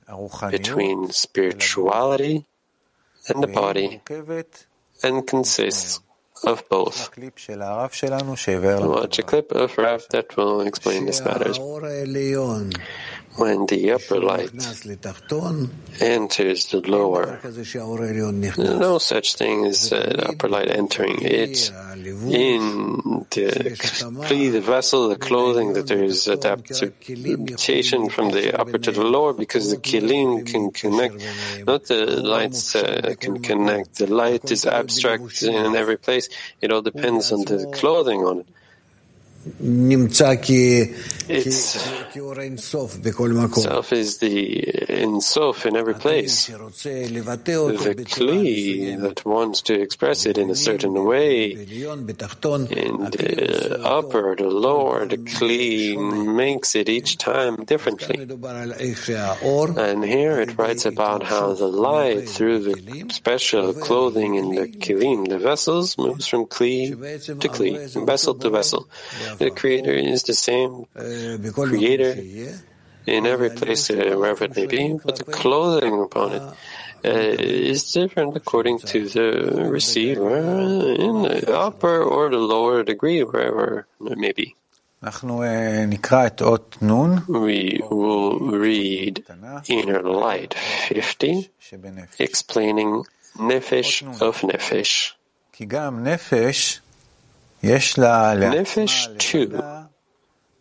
between 0.51 1.11
spirituality 1.11 2.47
and 3.29 3.43
the 3.43 3.47
body 3.47 4.01
and 5.03 5.27
consists 5.27 6.01
of 6.45 6.69
both. 6.69 7.11
Watch 8.89 9.19
a 9.19 9.23
clip 9.23 9.53
of 9.53 9.77
Rav 9.79 10.07
that 10.11 10.37
will 10.37 10.63
explain 10.63 11.07
this 11.07 11.25
matter. 11.25 11.53
When 13.41 13.65
the 13.67 13.93
upper 13.93 14.21
light 14.21 14.53
enters 16.01 16.67
the 16.67 16.81
lower, 16.87 17.41
no 18.59 18.99
such 18.99 19.35
thing 19.37 19.65
as 19.65 19.93
uh, 19.93 20.27
upper 20.29 20.49
light 20.49 20.69
entering. 20.69 21.23
it. 21.23 21.73
in 22.05 23.27
the, 23.31 24.51
the 24.53 24.61
vessel, 24.61 25.09
the 25.09 25.17
clothing, 25.17 25.73
that 25.73 25.87
there 25.87 26.05
is 26.05 26.29
adaptation 26.29 28.11
from 28.11 28.31
the 28.31 28.61
upper 28.61 28.79
to 28.79 28.93
the 28.93 29.05
lower 29.05 29.33
because 29.33 29.71
the 29.71 29.79
kilim 29.79 30.47
can 30.47 30.71
connect, 30.71 31.17
not 31.67 31.85
the 31.87 32.05
lights 32.21 32.75
uh, 32.77 33.15
can 33.19 33.43
connect. 33.43 33.97
The 33.97 34.07
light 34.07 34.51
is 34.51 34.67
abstract 34.67 35.43
in 35.43 35.75
every 35.77 35.97
place. 35.97 36.29
It 36.61 36.73
all 36.73 36.83
depends 36.83 37.33
on 37.33 37.45
the 37.45 37.71
clothing 37.73 38.21
on 38.21 38.41
it. 38.41 38.49
It's, 41.29 41.79
self 43.63 43.93
is 43.93 44.19
the 44.19 44.69
Ein 44.91 45.21
Sof 45.23 45.65
in 45.65 45.77
every 45.77 45.95
place. 45.95 46.47
The 46.49 47.95
Kli 48.05 49.01
that 49.01 49.25
wants 49.25 49.63
to 49.63 49.81
express 49.81 50.27
it 50.27 50.37
in 50.37 50.51
a 50.51 50.55
certain 50.57 50.93
way, 51.05 51.53
in 51.53 52.99
the 53.11 53.81
upper, 53.85 54.35
the 54.37 54.49
lower, 54.49 55.07
the 55.07 55.17
Kli 55.19 55.97
makes 56.35 56.75
it 56.75 56.89
each 56.91 57.17
time 57.17 57.65
differently. 57.65 58.27
And 59.79 60.05
here 60.05 60.41
it 60.41 60.59
writes 60.59 60.85
about 60.85 61.23
how 61.23 61.55
the 61.55 61.69
light, 61.69 62.29
through 62.29 62.59
the 62.75 63.07
special 63.11 63.73
clothing 63.73 64.35
in 64.35 64.55
the 64.55 64.67
Kilim, 64.67 65.29
the 65.29 65.39
vessels, 65.39 65.97
moves 65.97 66.27
from 66.27 66.45
Kli 66.47 66.91
to 67.41 67.49
Kli, 67.49 68.05
vessel 68.05 68.35
to 68.35 68.51
vessel. 68.51 68.89
The 69.39 69.51
Creator 69.51 69.93
is 69.93 70.23
the 70.25 70.35
same 70.35 70.87
Creator 71.53 72.15
in 73.07 73.27
every 73.27 73.51
place, 73.51 73.91
uh, 73.91 73.95
wherever 74.17 74.45
it 74.45 74.57
may 74.57 74.67
be, 74.67 74.99
but 75.05 75.17
the 75.17 75.25
clothing 75.25 76.01
upon 76.03 76.33
it 76.33 76.43
uh, 77.05 77.09
is 77.09 77.93
different 77.93 78.37
according 78.37 78.79
to 78.81 79.09
the 79.09 79.65
receiver 79.71 80.37
in 80.37 81.23
the 81.23 81.53
upper 81.57 82.03
or 82.03 82.29
the 82.31 82.37
lower 82.39 82.83
degree, 82.85 83.23
wherever 83.25 83.87
it 84.05 84.19
may 84.19 84.33
be. 84.33 84.55
We 87.27 87.81
will 87.91 88.39
read 88.39 89.25
Inner 89.69 90.03
Light 90.03 90.53
50, 90.89 91.51
explaining 92.19 93.05
Nefesh 93.39 94.03
of 94.21 94.43
Nefesh. 94.43 95.13
Nefesh 97.63 99.19
too 99.19 99.61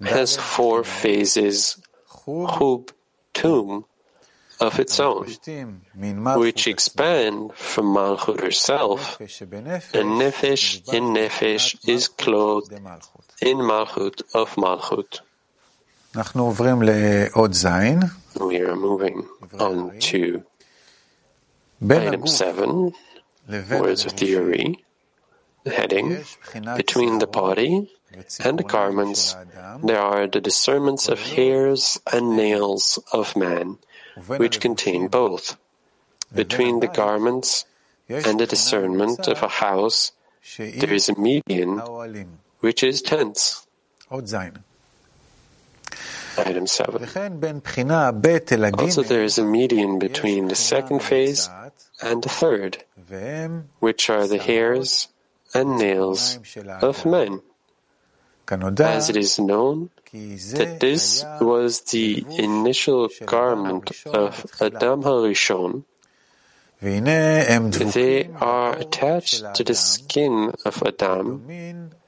has 0.02 0.38
four 0.38 0.84
phases, 0.84 1.78
hub, 2.08 2.92
tomb, 3.34 3.86
of 4.60 4.80
its 4.80 5.00
own, 5.00 5.26
which 6.38 6.68
expand 6.68 7.54
from 7.54 7.86
Malchut 7.96 8.42
herself, 8.42 9.20
and 9.20 9.30
Nefesh 10.20 10.94
in 10.94 11.14
Nefesh 11.14 11.88
is 11.88 12.10
clothed 12.10 12.74
in 13.42 13.58
Malchut 13.58 14.22
of 14.36 14.56
Malchut. 14.56 15.22
We 18.40 18.60
are 18.60 18.76
moving 18.76 19.28
on 19.60 20.00
to 20.00 20.44
item 21.90 22.28
7, 22.28 22.94
words 23.72 24.06
of 24.06 24.16
the 24.18 24.36
Ari 24.36 24.84
heading, 25.66 26.24
between 26.76 27.20
the 27.20 27.28
body 27.28 27.90
and 28.44 28.58
the 28.58 28.64
garments, 28.64 29.36
there 29.84 30.00
are 30.00 30.28
the 30.28 30.42
discernments 30.42 31.08
of 31.08 31.20
hairs 31.20 32.00
and 32.12 32.36
nails 32.36 33.00
of 33.14 33.36
man, 33.36 33.78
which 34.26 34.60
contain 34.60 35.08
both. 35.08 35.58
Between 36.34 36.80
the 36.80 36.88
garments 36.88 37.66
and 38.08 38.40
the 38.40 38.46
discernment 38.48 39.28
of 39.28 39.44
a 39.44 39.48
house, 39.48 40.12
there 40.58 40.94
is 40.94 41.10
a 41.10 41.20
median, 41.20 41.80
which 42.60 42.84
is 42.84 43.02
tents. 43.02 43.68
Item 46.38 46.68
7. 46.68 47.04
Also, 48.78 49.04
there 49.04 49.24
is 49.24 49.38
a 49.38 49.44
median 49.44 50.00
between 50.00 50.48
the 50.48 50.56
second 50.56 51.04
phase 51.04 51.50
and 52.02 52.24
the 52.24 52.30
third, 52.30 52.84
which 53.80 54.10
are 54.10 54.26
the 54.28 54.38
hairs 54.38 55.10
and 55.54 55.78
nails 55.78 56.40
of 56.82 57.06
men. 57.06 57.42
As 58.52 59.10
it 59.10 59.18
is 59.18 59.38
known 59.38 59.90
that 60.12 60.80
this 60.80 61.24
was 61.40 61.82
the 61.82 62.26
initial 62.38 63.10
garment 63.26 63.92
of 64.08 64.46
Adam 64.60 65.04
HaRishon, 65.04 65.84
they 66.82 68.30
are 68.40 68.76
attached 68.76 69.54
to 69.54 69.64
the 69.64 69.76
skin 69.76 70.52
of 70.66 70.82
Adam 70.84 71.46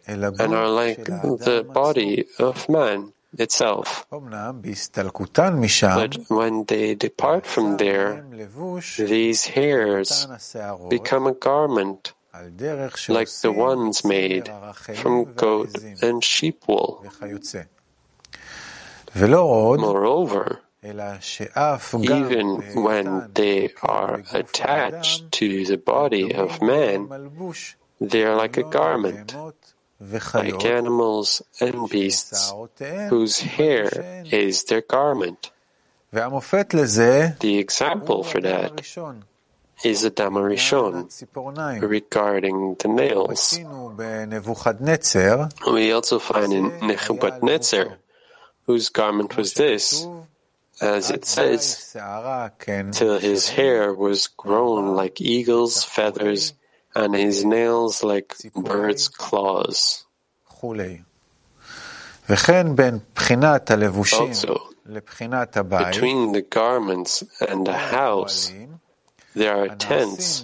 and 0.07 0.53
are 0.53 0.69
like 0.69 1.03
the 1.05 1.65
body 1.71 2.25
of 2.39 2.67
man 2.69 3.13
itself. 3.37 4.05
But 4.09 4.21
when 6.29 6.63
they 6.65 6.95
depart 6.95 7.45
from 7.45 7.77
there, 7.77 8.25
these 8.97 9.45
hairs 9.45 10.27
become 10.89 11.27
a 11.27 11.33
garment 11.33 12.13
like 13.09 13.29
the 13.41 13.51
ones 13.51 14.05
made 14.05 14.49
from 14.95 15.33
goat 15.33 15.75
and 16.01 16.23
sheep 16.23 16.63
wool. 16.67 17.05
Moreover, 19.13 20.61
even 20.83 22.47
when 22.83 23.29
they 23.33 23.73
are 23.83 24.23
attached 24.31 25.31
to 25.33 25.65
the 25.65 25.77
body 25.77 26.33
of 26.33 26.61
man, 26.61 27.09
they 27.99 28.23
are 28.23 28.35
like 28.35 28.57
a 28.57 28.63
garment, 28.63 29.35
like 30.33 30.65
animals 30.65 31.41
and 31.59 31.89
beasts 31.89 32.53
whose 33.09 33.39
hair 33.41 34.23
is 34.31 34.63
their 34.63 34.81
garment. 34.81 35.51
The 36.11 37.57
example 37.59 38.23
for 38.23 38.41
that 38.41 38.81
is 39.83 40.05
Adam 40.05 40.35
HaRishon 40.35 41.09
regarding 41.81 42.75
the 42.79 42.87
nails. 42.87 43.59
We 45.71 45.91
also 45.91 46.19
find 46.19 46.53
in 46.53 46.71
Nebuchadnezzar, 46.87 47.97
whose 48.65 48.89
garment 48.89 49.35
was 49.37 49.53
this, 49.53 50.05
as 50.81 51.09
it 51.11 51.25
says, 51.25 51.95
till 52.93 53.19
his 53.19 53.49
hair 53.49 53.93
was 53.93 54.27
grown 54.27 54.95
like 54.95 55.19
eagle's 55.21 55.83
feathers 55.83 56.53
and 56.95 57.15
his 57.15 57.43
nails 57.45 58.03
like 58.03 58.35
bird's 58.55 59.07
claws. 59.07 60.05
Also, 64.21 64.61
between 65.91 66.31
the 66.33 66.41
garments 66.41 67.23
and 67.47 67.65
the 67.65 67.73
house, 67.73 68.51
there 69.33 69.55
are 69.55 69.69
tents 69.75 70.43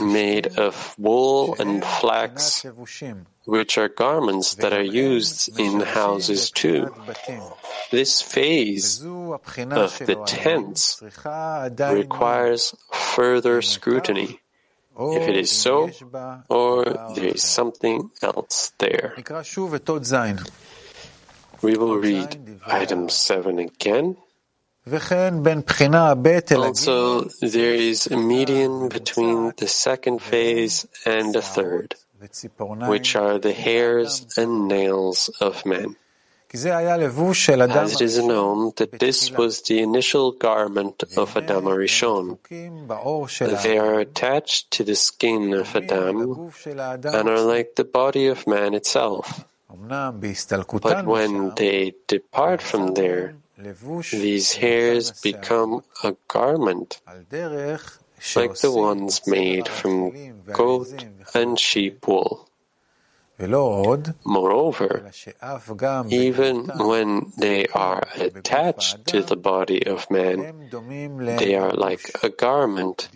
made 0.00 0.58
of 0.58 0.94
wool 0.98 1.56
and 1.58 1.84
flax, 1.84 2.64
which 3.44 3.78
are 3.78 3.88
garments 3.88 4.54
that 4.56 4.72
are 4.72 4.82
used 4.82 5.58
in 5.58 5.80
houses 5.80 6.50
too. 6.50 6.94
This 7.90 8.20
phase 8.22 9.02
of 9.04 9.98
the 9.98 10.22
tents 10.26 11.02
requires 11.78 12.74
further 12.92 13.62
scrutiny. 13.62 14.40
If 15.00 15.28
it 15.28 15.36
is 15.36 15.50
so, 15.50 15.90
or 16.48 16.84
there 17.14 17.30
is 17.30 17.42
something 17.42 18.10
else 18.20 18.72
there. 18.78 19.14
We 21.62 21.76
will 21.76 21.96
read 21.96 22.60
item 22.66 23.08
7 23.08 23.58
again. 23.58 24.16
Also, 26.64 27.24
there 27.40 27.74
is 27.74 28.06
a 28.06 28.16
median 28.16 28.88
between 28.88 29.52
the 29.56 29.68
second 29.68 30.18
phase 30.22 30.86
and 31.04 31.34
the 31.34 31.42
third, 31.42 31.94
which 32.88 33.14
are 33.16 33.38
the 33.38 33.52
hairs 33.52 34.26
and 34.36 34.68
nails 34.68 35.30
of 35.40 35.64
men. 35.66 35.96
As 36.50 36.64
it 36.64 38.00
is 38.00 38.16
known 38.24 38.72
that 38.76 38.98
this 38.98 39.30
was 39.30 39.60
the 39.68 39.80
initial 39.80 40.32
garment 40.32 41.04
of 41.16 41.36
Adam 41.36 41.64
HaRishon. 41.66 42.38
They 43.62 43.76
are 43.78 44.00
attached 44.00 44.70
to 44.70 44.82
the 44.84 44.96
skin 44.96 45.52
of 45.52 45.76
Adam 45.76 46.50
and 47.04 47.28
are 47.28 47.44
like 47.44 47.74
the 47.76 47.84
body 47.84 48.26
of 48.28 48.46
man 48.46 48.72
itself. 48.72 49.44
But 49.68 51.04
when 51.04 51.52
they 51.56 51.92
depart 52.06 52.62
from 52.62 52.94
there, 52.94 53.34
these 54.12 54.54
hairs 54.54 55.10
become 55.20 55.82
a 56.04 56.14
garment, 56.28 57.00
like 58.36 58.54
the 58.58 58.70
ones 58.72 59.20
made 59.26 59.68
from 59.68 60.12
goat 60.52 61.04
and 61.34 61.58
sheep 61.58 62.06
wool. 62.06 62.48
Moreover, 64.24 65.10
even 66.08 66.64
when 66.78 67.32
they 67.36 67.66
are 67.66 68.02
attached 68.16 69.06
to 69.06 69.22
the 69.22 69.36
body 69.36 69.86
of 69.86 70.10
man, 70.10 70.68
they 71.38 71.54
are 71.54 71.72
like 71.72 72.10
a 72.24 72.30
garment, 72.30 73.08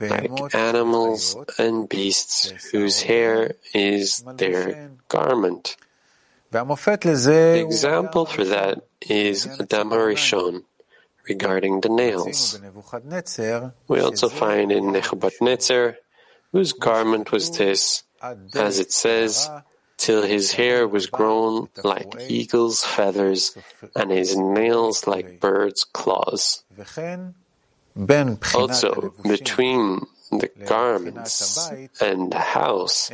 like 0.00 0.54
animals 0.54 1.36
and 1.56 1.88
beasts 1.88 2.52
whose 2.72 3.02
hair 3.02 3.54
is 3.72 4.24
their 4.36 4.90
garment. 5.08 5.76
The 6.54 7.64
example 7.66 8.26
for 8.26 8.44
that 8.44 8.86
is 9.02 9.46
Adam 9.58 9.90
Harishon 9.90 10.62
regarding 11.28 11.80
the 11.80 11.88
nails. 11.88 12.60
We 13.88 14.00
also 14.00 14.28
find 14.28 14.70
in 14.70 14.92
Nebuchadnezzar, 14.92 15.96
whose 16.52 16.72
garment 16.72 17.32
was 17.32 17.50
this, 17.58 18.04
as 18.54 18.78
it 18.78 18.92
says, 18.92 19.50
till 19.96 20.22
his 20.22 20.52
hair 20.52 20.86
was 20.86 21.06
grown 21.06 21.68
like 21.82 22.14
eagle's 22.28 22.84
feathers 22.84 23.56
and 23.96 24.10
his 24.10 24.36
nails 24.36 25.06
like 25.06 25.40
bird's 25.40 25.84
claws. 25.84 26.62
Also, 28.54 29.14
between 29.22 30.06
the 30.30 30.50
garments 30.66 31.70
and 32.00 32.32
the 32.32 32.38
house, 32.38 33.10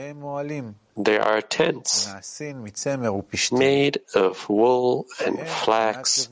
there 0.96 1.22
are 1.22 1.40
tents 1.40 2.08
made 3.52 4.00
of 4.14 4.48
wool 4.48 5.06
and 5.24 5.38
flax, 5.46 6.28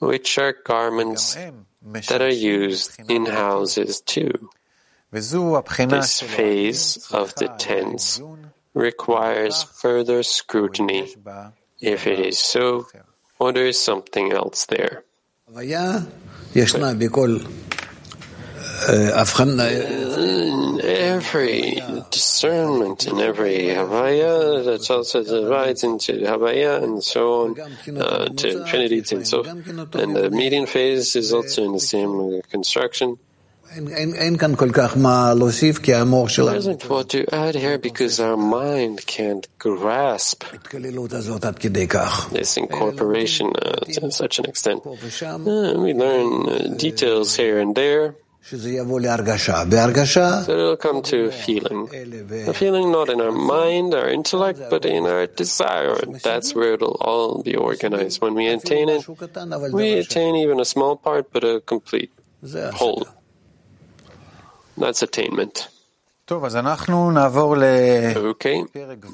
which 0.00 0.38
are 0.38 0.54
garments 0.64 1.36
that 2.08 2.20
are 2.22 2.28
used 2.28 2.98
in 3.10 3.26
houses 3.26 4.00
too. 4.00 4.50
This 5.12 6.20
phase 6.22 7.06
of 7.12 7.34
the 7.34 7.48
tents 7.58 8.20
requires 8.74 9.62
further 9.62 10.22
scrutiny. 10.22 11.14
if 11.80 12.06
it 12.06 12.20
is 12.20 12.38
so, 12.38 12.86
or 13.38 13.52
there 13.52 13.66
is 13.66 13.78
something 13.78 14.32
else 14.32 14.66
there. 14.66 15.04
Every 20.82 21.82
discernment 22.10 23.06
and 23.06 23.20
every 23.20 23.68
Havaya 23.68 24.64
that 24.64 24.90
also 24.90 25.22
divides 25.22 25.84
into 25.84 26.12
Havaya 26.12 26.82
and 26.82 27.02
so 27.02 27.44
on 27.44 27.60
uh, 27.60 28.28
to 28.28 28.64
Trinity 28.64 29.02
and 29.14 29.26
so 29.26 29.42
and 29.44 30.16
the 30.16 30.30
median 30.30 30.66
phase 30.66 31.16
is 31.16 31.32
also 31.32 31.64
in 31.64 31.72
the 31.72 31.80
same 31.80 32.42
construction. 32.50 33.18
There 33.74 33.88
isn't 36.56 36.90
what 36.90 37.08
to 37.08 37.34
add 37.34 37.54
here 37.54 37.78
because 37.78 38.20
our 38.20 38.36
mind 38.36 39.06
can't 39.06 39.48
grasp 39.58 40.44
this 42.32 42.56
incorporation 42.58 43.52
uh, 43.56 43.76
to 43.94 44.10
such 44.10 44.38
an 44.40 44.44
extent. 44.44 44.82
Uh, 44.84 45.74
we 45.78 45.94
learn 45.94 46.48
uh, 46.48 46.74
details 46.76 47.34
here 47.34 47.60
and 47.60 47.74
there. 47.74 48.14
So 50.44 50.52
it'll 50.52 50.76
come 50.76 51.00
to 51.02 51.30
feeling. 51.30 51.88
A 52.48 52.52
feeling 52.52 52.90
not 52.90 53.08
in 53.08 53.20
our 53.20 53.30
mind, 53.30 53.94
our 53.94 54.08
intellect, 54.08 54.58
but 54.68 54.84
in 54.84 55.06
our 55.06 55.26
desire. 55.26 55.96
That's 56.22 56.52
where 56.54 56.74
it'll 56.74 56.98
all 57.00 57.42
be 57.42 57.54
organized. 57.54 58.20
When 58.20 58.34
we 58.34 58.48
attain 58.48 58.88
it, 58.88 59.06
we 59.72 59.94
attain 59.94 60.34
even 60.36 60.58
a 60.60 60.64
small 60.64 60.96
part, 60.96 61.32
but 61.32 61.44
a 61.44 61.60
complete 61.60 62.10
whole. 62.74 63.06
That's 64.76 65.02
attainment. 65.02 65.68
Okay, 68.16 68.64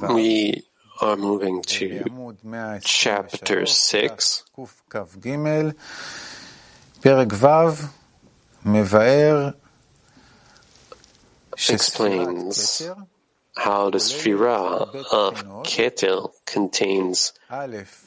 we 0.08 0.62
are 1.00 1.16
moving 1.16 1.62
to 1.62 2.04
chapter 2.82 3.66
6. 3.66 4.44
She 11.56 11.72
explains 11.72 12.82
how 13.56 13.90
the 13.90 13.98
Sphira 13.98 14.94
of 15.10 15.44
Keter 15.64 16.30
contains 16.44 17.32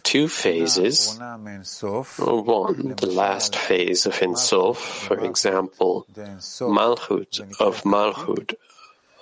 two 0.03 0.27
phases. 0.27 1.17
One, 1.19 2.95
the 2.95 3.11
last 3.11 3.55
phase 3.55 4.05
of 4.05 4.21
Ein 4.21 4.35
Sof, 4.35 4.77
for 4.77 5.19
example, 5.25 6.05
Malchut 6.15 7.39
of 7.59 7.81
Malchut 7.83 8.53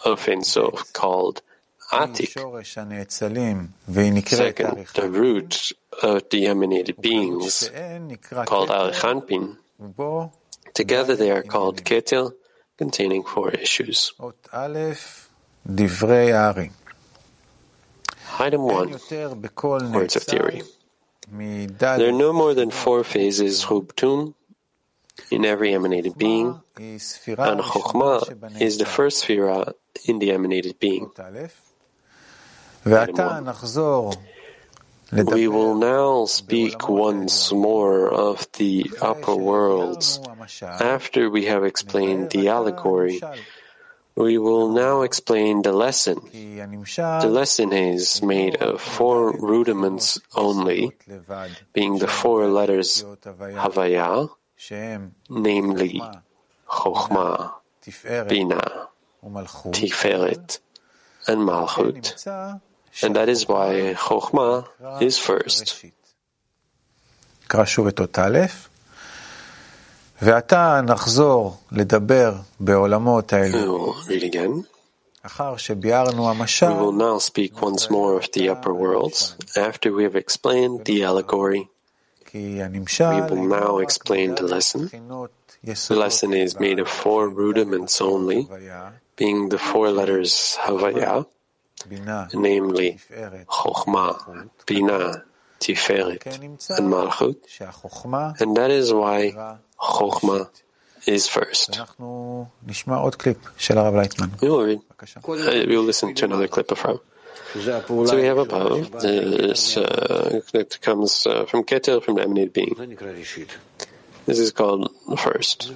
of 0.04 0.28
Ein 0.28 0.44
Sof, 0.44 0.92
called 0.92 1.42
Atik. 1.92 2.34
Second, 4.28 4.88
the 4.94 5.10
root 5.10 5.72
of 6.04 6.30
the 6.30 6.48
emanated 6.48 7.02
beings, 7.02 7.72
called 8.46 8.70
Arich 8.70 9.02
Anpin. 9.02 9.58
Together 10.80 11.14
they 11.18 11.30
are 11.30 11.44
called 11.44 11.84
Keter, 11.84 12.32
containing 12.78 13.24
four 13.24 13.50
issues. 13.52 14.14
Item 18.40 18.62
1 18.64 18.96
Words 19.92 20.16
of 20.16 20.26
the 20.26 20.40
Ari. 20.42 20.62
There 22.00 22.08
are 22.08 22.14
no 22.14 22.32
more 22.32 22.54
than 22.54 22.72
four 22.72 23.04
phases 23.04 23.66
HuBTuM 23.66 24.34
in 25.30 25.44
every 25.44 25.74
emanated 25.74 26.18
being, 26.18 26.62
and 26.78 27.60
Chokhmah 27.60 28.62
is 28.62 28.78
the 28.78 28.86
first 28.86 29.26
Sphira 29.26 29.74
in 30.06 30.20
the 30.20 30.32
emanated 30.32 30.80
being. 30.80 31.12
We 35.12 35.48
will 35.48 35.76
now 35.76 36.26
speak 36.26 36.88
once 36.88 37.52
more 37.52 38.14
of 38.14 38.48
the 38.54 38.92
upper 39.02 39.36
worlds 39.36 40.20
after 40.62 41.30
we 41.30 41.46
have 41.46 41.64
explained 41.64 42.30
the 42.30 42.50
allegory 42.50 43.22
We 44.20 44.38
will 44.38 44.68
now 44.68 45.04
explain 45.04 45.62
the 45.62 45.72
lesson. 45.72 46.20
The 46.34 47.32
lesson 47.32 47.72
is 47.72 48.22
made 48.22 48.58
of 48.58 48.82
four 48.82 49.32
rudiments 49.32 50.20
only, 50.36 50.92
being 51.72 52.00
the 52.00 52.08
four 52.08 52.48
letters 52.48 53.06
Havaya, 53.24 54.28
namely 55.30 56.04
Chokhmah, 56.68 57.54
Bina, 58.28 58.90
Tiferet, 59.72 60.60
and 61.26 61.40
Malchut. 61.48 62.60
And 63.02 63.16
that 63.16 63.30
is 63.30 63.48
why 63.48 63.96
Chokhmah 63.96 64.66
is 65.02 65.18
first. 65.18 65.76
We'll 73.54 73.96
read 74.08 74.24
again. 74.24 74.66
We 76.70 76.76
will 76.80 76.92
now 76.92 77.20
speak 77.20 77.62
once 77.62 77.90
more 77.90 78.16
of 78.18 78.32
the 78.32 78.50
upper 78.50 78.74
worlds 78.74 79.36
after 79.56 79.92
we 79.94 80.04
have 80.04 80.16
explained 80.16 80.86
the 80.86 81.04
allegory. 81.04 81.70
We 82.32 83.22
will 83.36 83.48
now 83.48 83.80
explain 83.80 84.36
the 84.36 84.44
lesson. 84.44 84.90
The 85.64 85.96
lesson 85.96 86.34
is 86.34 86.60
made 86.60 86.80
of 86.80 86.88
four 86.88 87.28
rudiments 87.30 88.00
only, 88.02 88.48
being 89.16 89.50
the 89.50 89.58
four 89.58 89.90
letters 89.92 90.58
Havaya, 90.62 91.26
namely 92.34 93.00
Chokhmah, 93.48 94.50
Bina, 94.66 95.24
Tiferet, 95.60 96.26
and 96.78 96.92
Malchut, 96.92 97.38
and 98.42 98.58
that 98.58 98.72
is 98.72 98.94
why 98.94 99.58
Chokhmah 99.80 100.50
is 101.08 101.28
first. 101.28 101.80
We 104.42 104.50
will 104.50 104.64
read. 104.66 104.80
Uh, 105.00 105.66
we 105.68 105.76
will 105.78 105.84
listen 105.84 106.14
to 106.14 106.26
another 106.26 106.48
clip 106.48 106.72
of 106.72 106.84
Rav. 106.84 107.00
So 107.54 108.16
we 108.16 108.26
have 108.26 108.38
above 108.38 108.92
this 109.02 109.76
uh, 109.78 110.42
that 110.54 110.80
comes 110.82 111.26
uh, 111.26 111.46
from 111.46 111.64
Keter, 111.64 112.04
from 112.04 112.16
the 112.16 112.22
emanated 112.24 112.54
being. 112.54 112.76
This 114.26 114.38
is 114.38 114.52
called 114.52 114.92
the 115.08 115.18
first, 115.18 115.74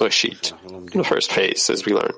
or 0.00 0.10
sheet, 0.10 0.54
the 0.92 1.04
first 1.04 1.30
phase, 1.32 1.68
as 1.68 1.84
we 1.84 1.92
learn. 1.92 2.12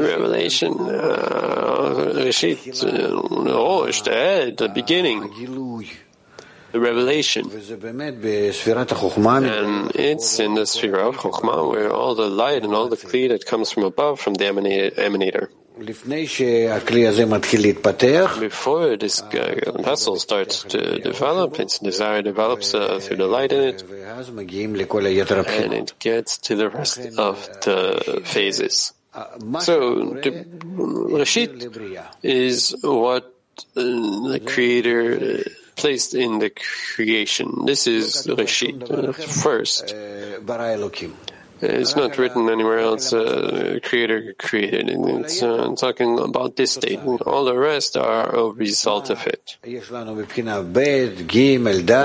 Revelation, 0.00 0.72
uh, 0.80 2.30
sheet, 2.32 2.82
oh, 2.82 3.86
the 4.56 4.68
beginning 4.68 5.30
the 6.72 6.80
revelation. 6.80 7.44
And 9.44 9.92
it's 9.94 10.38
in 10.40 10.54
the 10.54 10.66
sphere 10.66 10.98
of 10.98 11.16
Chokhmah 11.16 11.70
where 11.70 11.92
all 11.92 12.14
the 12.14 12.28
light 12.28 12.64
and 12.64 12.74
all 12.74 12.88
the 12.88 12.96
kli 12.96 13.28
that 13.28 13.46
comes 13.46 13.70
from 13.70 13.84
above 13.84 14.20
from 14.20 14.34
the 14.34 14.44
emanator. 14.44 15.48
Before 18.40 18.96
this 18.96 19.22
uh, 19.22 19.72
vessel 19.82 20.16
starts 20.16 20.64
to 20.64 20.98
develop, 21.00 21.58
its 21.58 21.78
desire 21.78 22.20
develops 22.22 22.74
uh, 22.74 22.98
through 23.00 23.16
the 23.16 23.26
light 23.26 23.52
in 23.52 23.60
it, 23.60 23.82
and 23.82 25.72
it 25.72 25.94
gets 25.98 26.38
to 26.38 26.56
the 26.56 26.68
rest 26.68 26.98
of 27.18 27.48
the 27.62 28.20
phases. 28.24 28.92
So, 29.60 30.14
the 30.22 30.46
Reshit 31.18 31.76
is 32.22 32.76
what 32.82 33.34
uh, 33.76 33.82
the 34.32 34.40
Creator 34.44 35.18
uh, 35.20 35.61
placed 35.82 36.14
in 36.14 36.38
the 36.38 36.50
creation. 36.94 37.66
This 37.66 37.86
is 37.86 38.26
Reshit, 38.26 38.78
uh, 38.86 39.12
first. 39.12 39.84
It's 41.64 41.94
not 41.94 42.18
written 42.18 42.48
anywhere 42.50 42.80
else, 42.80 43.12
uh, 43.12 43.78
creator 43.82 44.34
created. 44.38 44.90
It's 44.90 45.42
uh, 45.42 45.74
talking 45.78 46.18
about 46.18 46.56
this 46.56 46.72
state. 46.72 46.98
All 47.26 47.44
the 47.44 47.56
rest 47.56 47.96
are 47.96 48.26
a 48.34 48.50
result 48.50 49.10
of 49.10 49.26
it. 49.26 49.56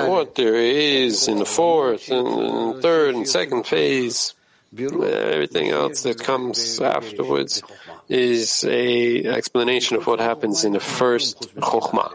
What 0.10 0.36
there 0.36 0.56
is 0.56 1.28
in 1.28 1.38
the 1.38 1.46
fourth 1.46 2.10
and 2.10 2.82
third 2.82 3.16
and 3.16 3.28
second 3.28 3.66
phase, 3.66 4.34
everything 4.76 5.70
else 5.70 6.04
that 6.04 6.20
comes 6.20 6.80
afterwards 6.80 7.64
is 8.10 8.64
a 8.66 9.26
explanation 9.26 9.98
of 9.98 10.08
what 10.08 10.20
happens 10.20 10.64
in 10.64 10.74
the 10.74 10.80
first 10.80 11.56
chokhmah. 11.56 12.14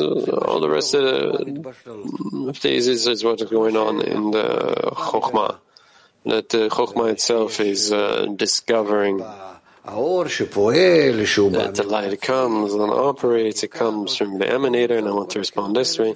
Uh, 0.00 0.46
all 0.46 0.60
the 0.60 0.68
rest 0.70 0.94
of 0.94 1.02
the 1.04 2.54
phases 2.54 3.06
is 3.06 3.24
what's 3.24 3.44
going 3.44 3.76
on 3.76 4.02
in 4.02 4.30
the 4.30 4.74
chokhmah. 4.94 5.58
That 6.24 6.48
the 6.50 6.68
chokhmah 6.68 7.12
itself 7.12 7.60
is 7.60 7.92
uh, 7.92 8.26
discovering 8.36 9.22
that 9.84 11.72
the 11.74 11.84
light 11.88 12.20
comes 12.22 12.72
and 12.72 12.82
operates, 12.82 13.64
it 13.64 13.72
comes 13.72 14.16
from 14.16 14.38
the 14.38 14.44
emanator, 14.44 14.96
and 14.96 15.08
I 15.08 15.10
want 15.10 15.30
to 15.30 15.40
respond 15.40 15.74
this 15.74 15.98
way. 15.98 16.14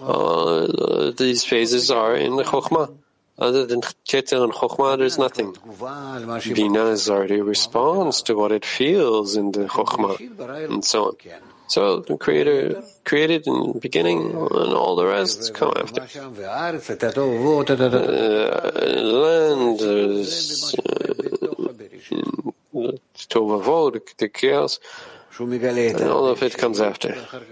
All 0.00 1.12
these 1.12 1.44
phases 1.44 1.92
are 1.92 2.16
in 2.16 2.34
the 2.34 2.42
chokhmah. 2.42 2.96
Other 3.36 3.66
than 3.66 3.80
Keter 3.80 4.44
and 4.44 4.52
Chokhmah, 4.52 4.98
there's 4.98 5.18
nothing. 5.18 5.56
Bina 6.54 6.86
is 6.86 7.10
already 7.10 7.40
responds 7.40 8.22
to 8.22 8.36
what 8.36 8.52
it 8.52 8.64
feels 8.64 9.36
in 9.36 9.50
the 9.50 9.66
Chokhmah, 9.66 10.70
and 10.70 10.84
so 10.84 11.06
on. 11.06 11.16
So 11.66 12.00
the 12.00 12.16
Creator 12.16 12.82
created 13.04 13.46
in 13.46 13.72
the 13.72 13.80
beginning, 13.80 14.30
and 14.30 14.72
all 14.74 14.94
the 14.94 15.06
rest 15.06 15.52
come 15.54 15.72
after. 15.76 16.02
Uh, 16.02 16.28
land, 19.02 19.80
is, 19.80 20.74
uh, 20.78 20.84
Tohu 23.32 23.62
VaVohu, 23.62 24.16
the 24.18 24.28
chaos, 24.28 24.78
all 25.40 26.26
of 26.28 26.42
it 26.42 26.56
comes 26.56 26.80
after. 26.80 27.08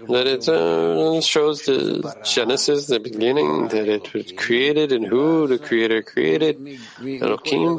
That 0.07 0.27
it 0.27 0.47
uh, 0.47 1.21
shows 1.21 1.63
the 1.63 2.15
genesis, 2.23 2.87
the 2.87 2.99
beginning, 2.99 3.67
that 3.69 3.87
it 3.87 4.13
was 4.13 4.31
created 4.37 4.91
and 4.91 5.05
who 5.05 5.47
the 5.47 5.59
Creator 5.59 6.03
created, 6.03 6.55
Elohim. 6.99 7.77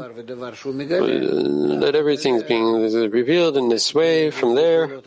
That 1.81 1.93
everything's 1.95 2.43
being 2.43 2.73
revealed 3.11 3.57
in 3.57 3.69
this 3.69 3.95
way 3.95 4.31
from 4.31 4.55
there, 4.55 5.01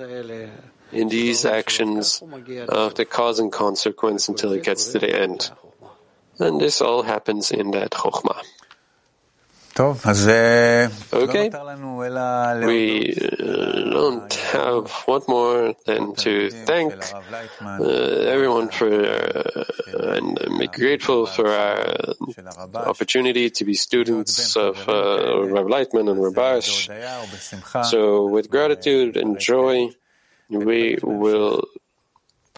in 0.92 1.10
these 1.10 1.46
actions 1.46 2.24
of 2.70 2.96
the 2.96 3.06
cause 3.06 3.40
and 3.40 3.52
consequence 3.52 4.28
until 4.28 4.52
it 4.54 4.64
gets 4.64 4.92
to 4.94 5.00
the 5.00 5.14
end. 5.20 5.52
And 6.40 6.62
this 6.62 6.82
all 6.82 7.04
happens 7.04 7.52
in 7.52 7.72
that 7.72 7.92
Chokhmah. 7.92 8.44
Okay. 11.14 11.50
We 12.66 13.14
don't 13.94 14.34
have 14.34 14.92
what 15.06 15.28
more 15.28 15.76
than 15.86 16.16
to 16.16 16.50
thank 16.66 16.94
uh, 17.62 17.84
everyone 18.34 18.70
for 18.70 18.90
uh, 18.90 19.64
and 20.16 20.38
be 20.58 20.68
grateful 20.68 21.26
for 21.28 21.48
our 21.48 21.78
opportunity 22.74 23.50
to 23.52 23.66
be 23.66 23.74
students 23.76 24.56
of 24.56 24.78
uh, 24.90 25.46
Rabbi 25.46 25.70
Laitman 25.70 26.10
and 26.10 26.20
Rabash. 26.20 26.90
So, 27.86 28.26
with 28.28 28.50
gratitude 28.50 29.16
and 29.16 29.40
joy, 29.40 29.90
we 30.50 30.98
will 31.04 31.64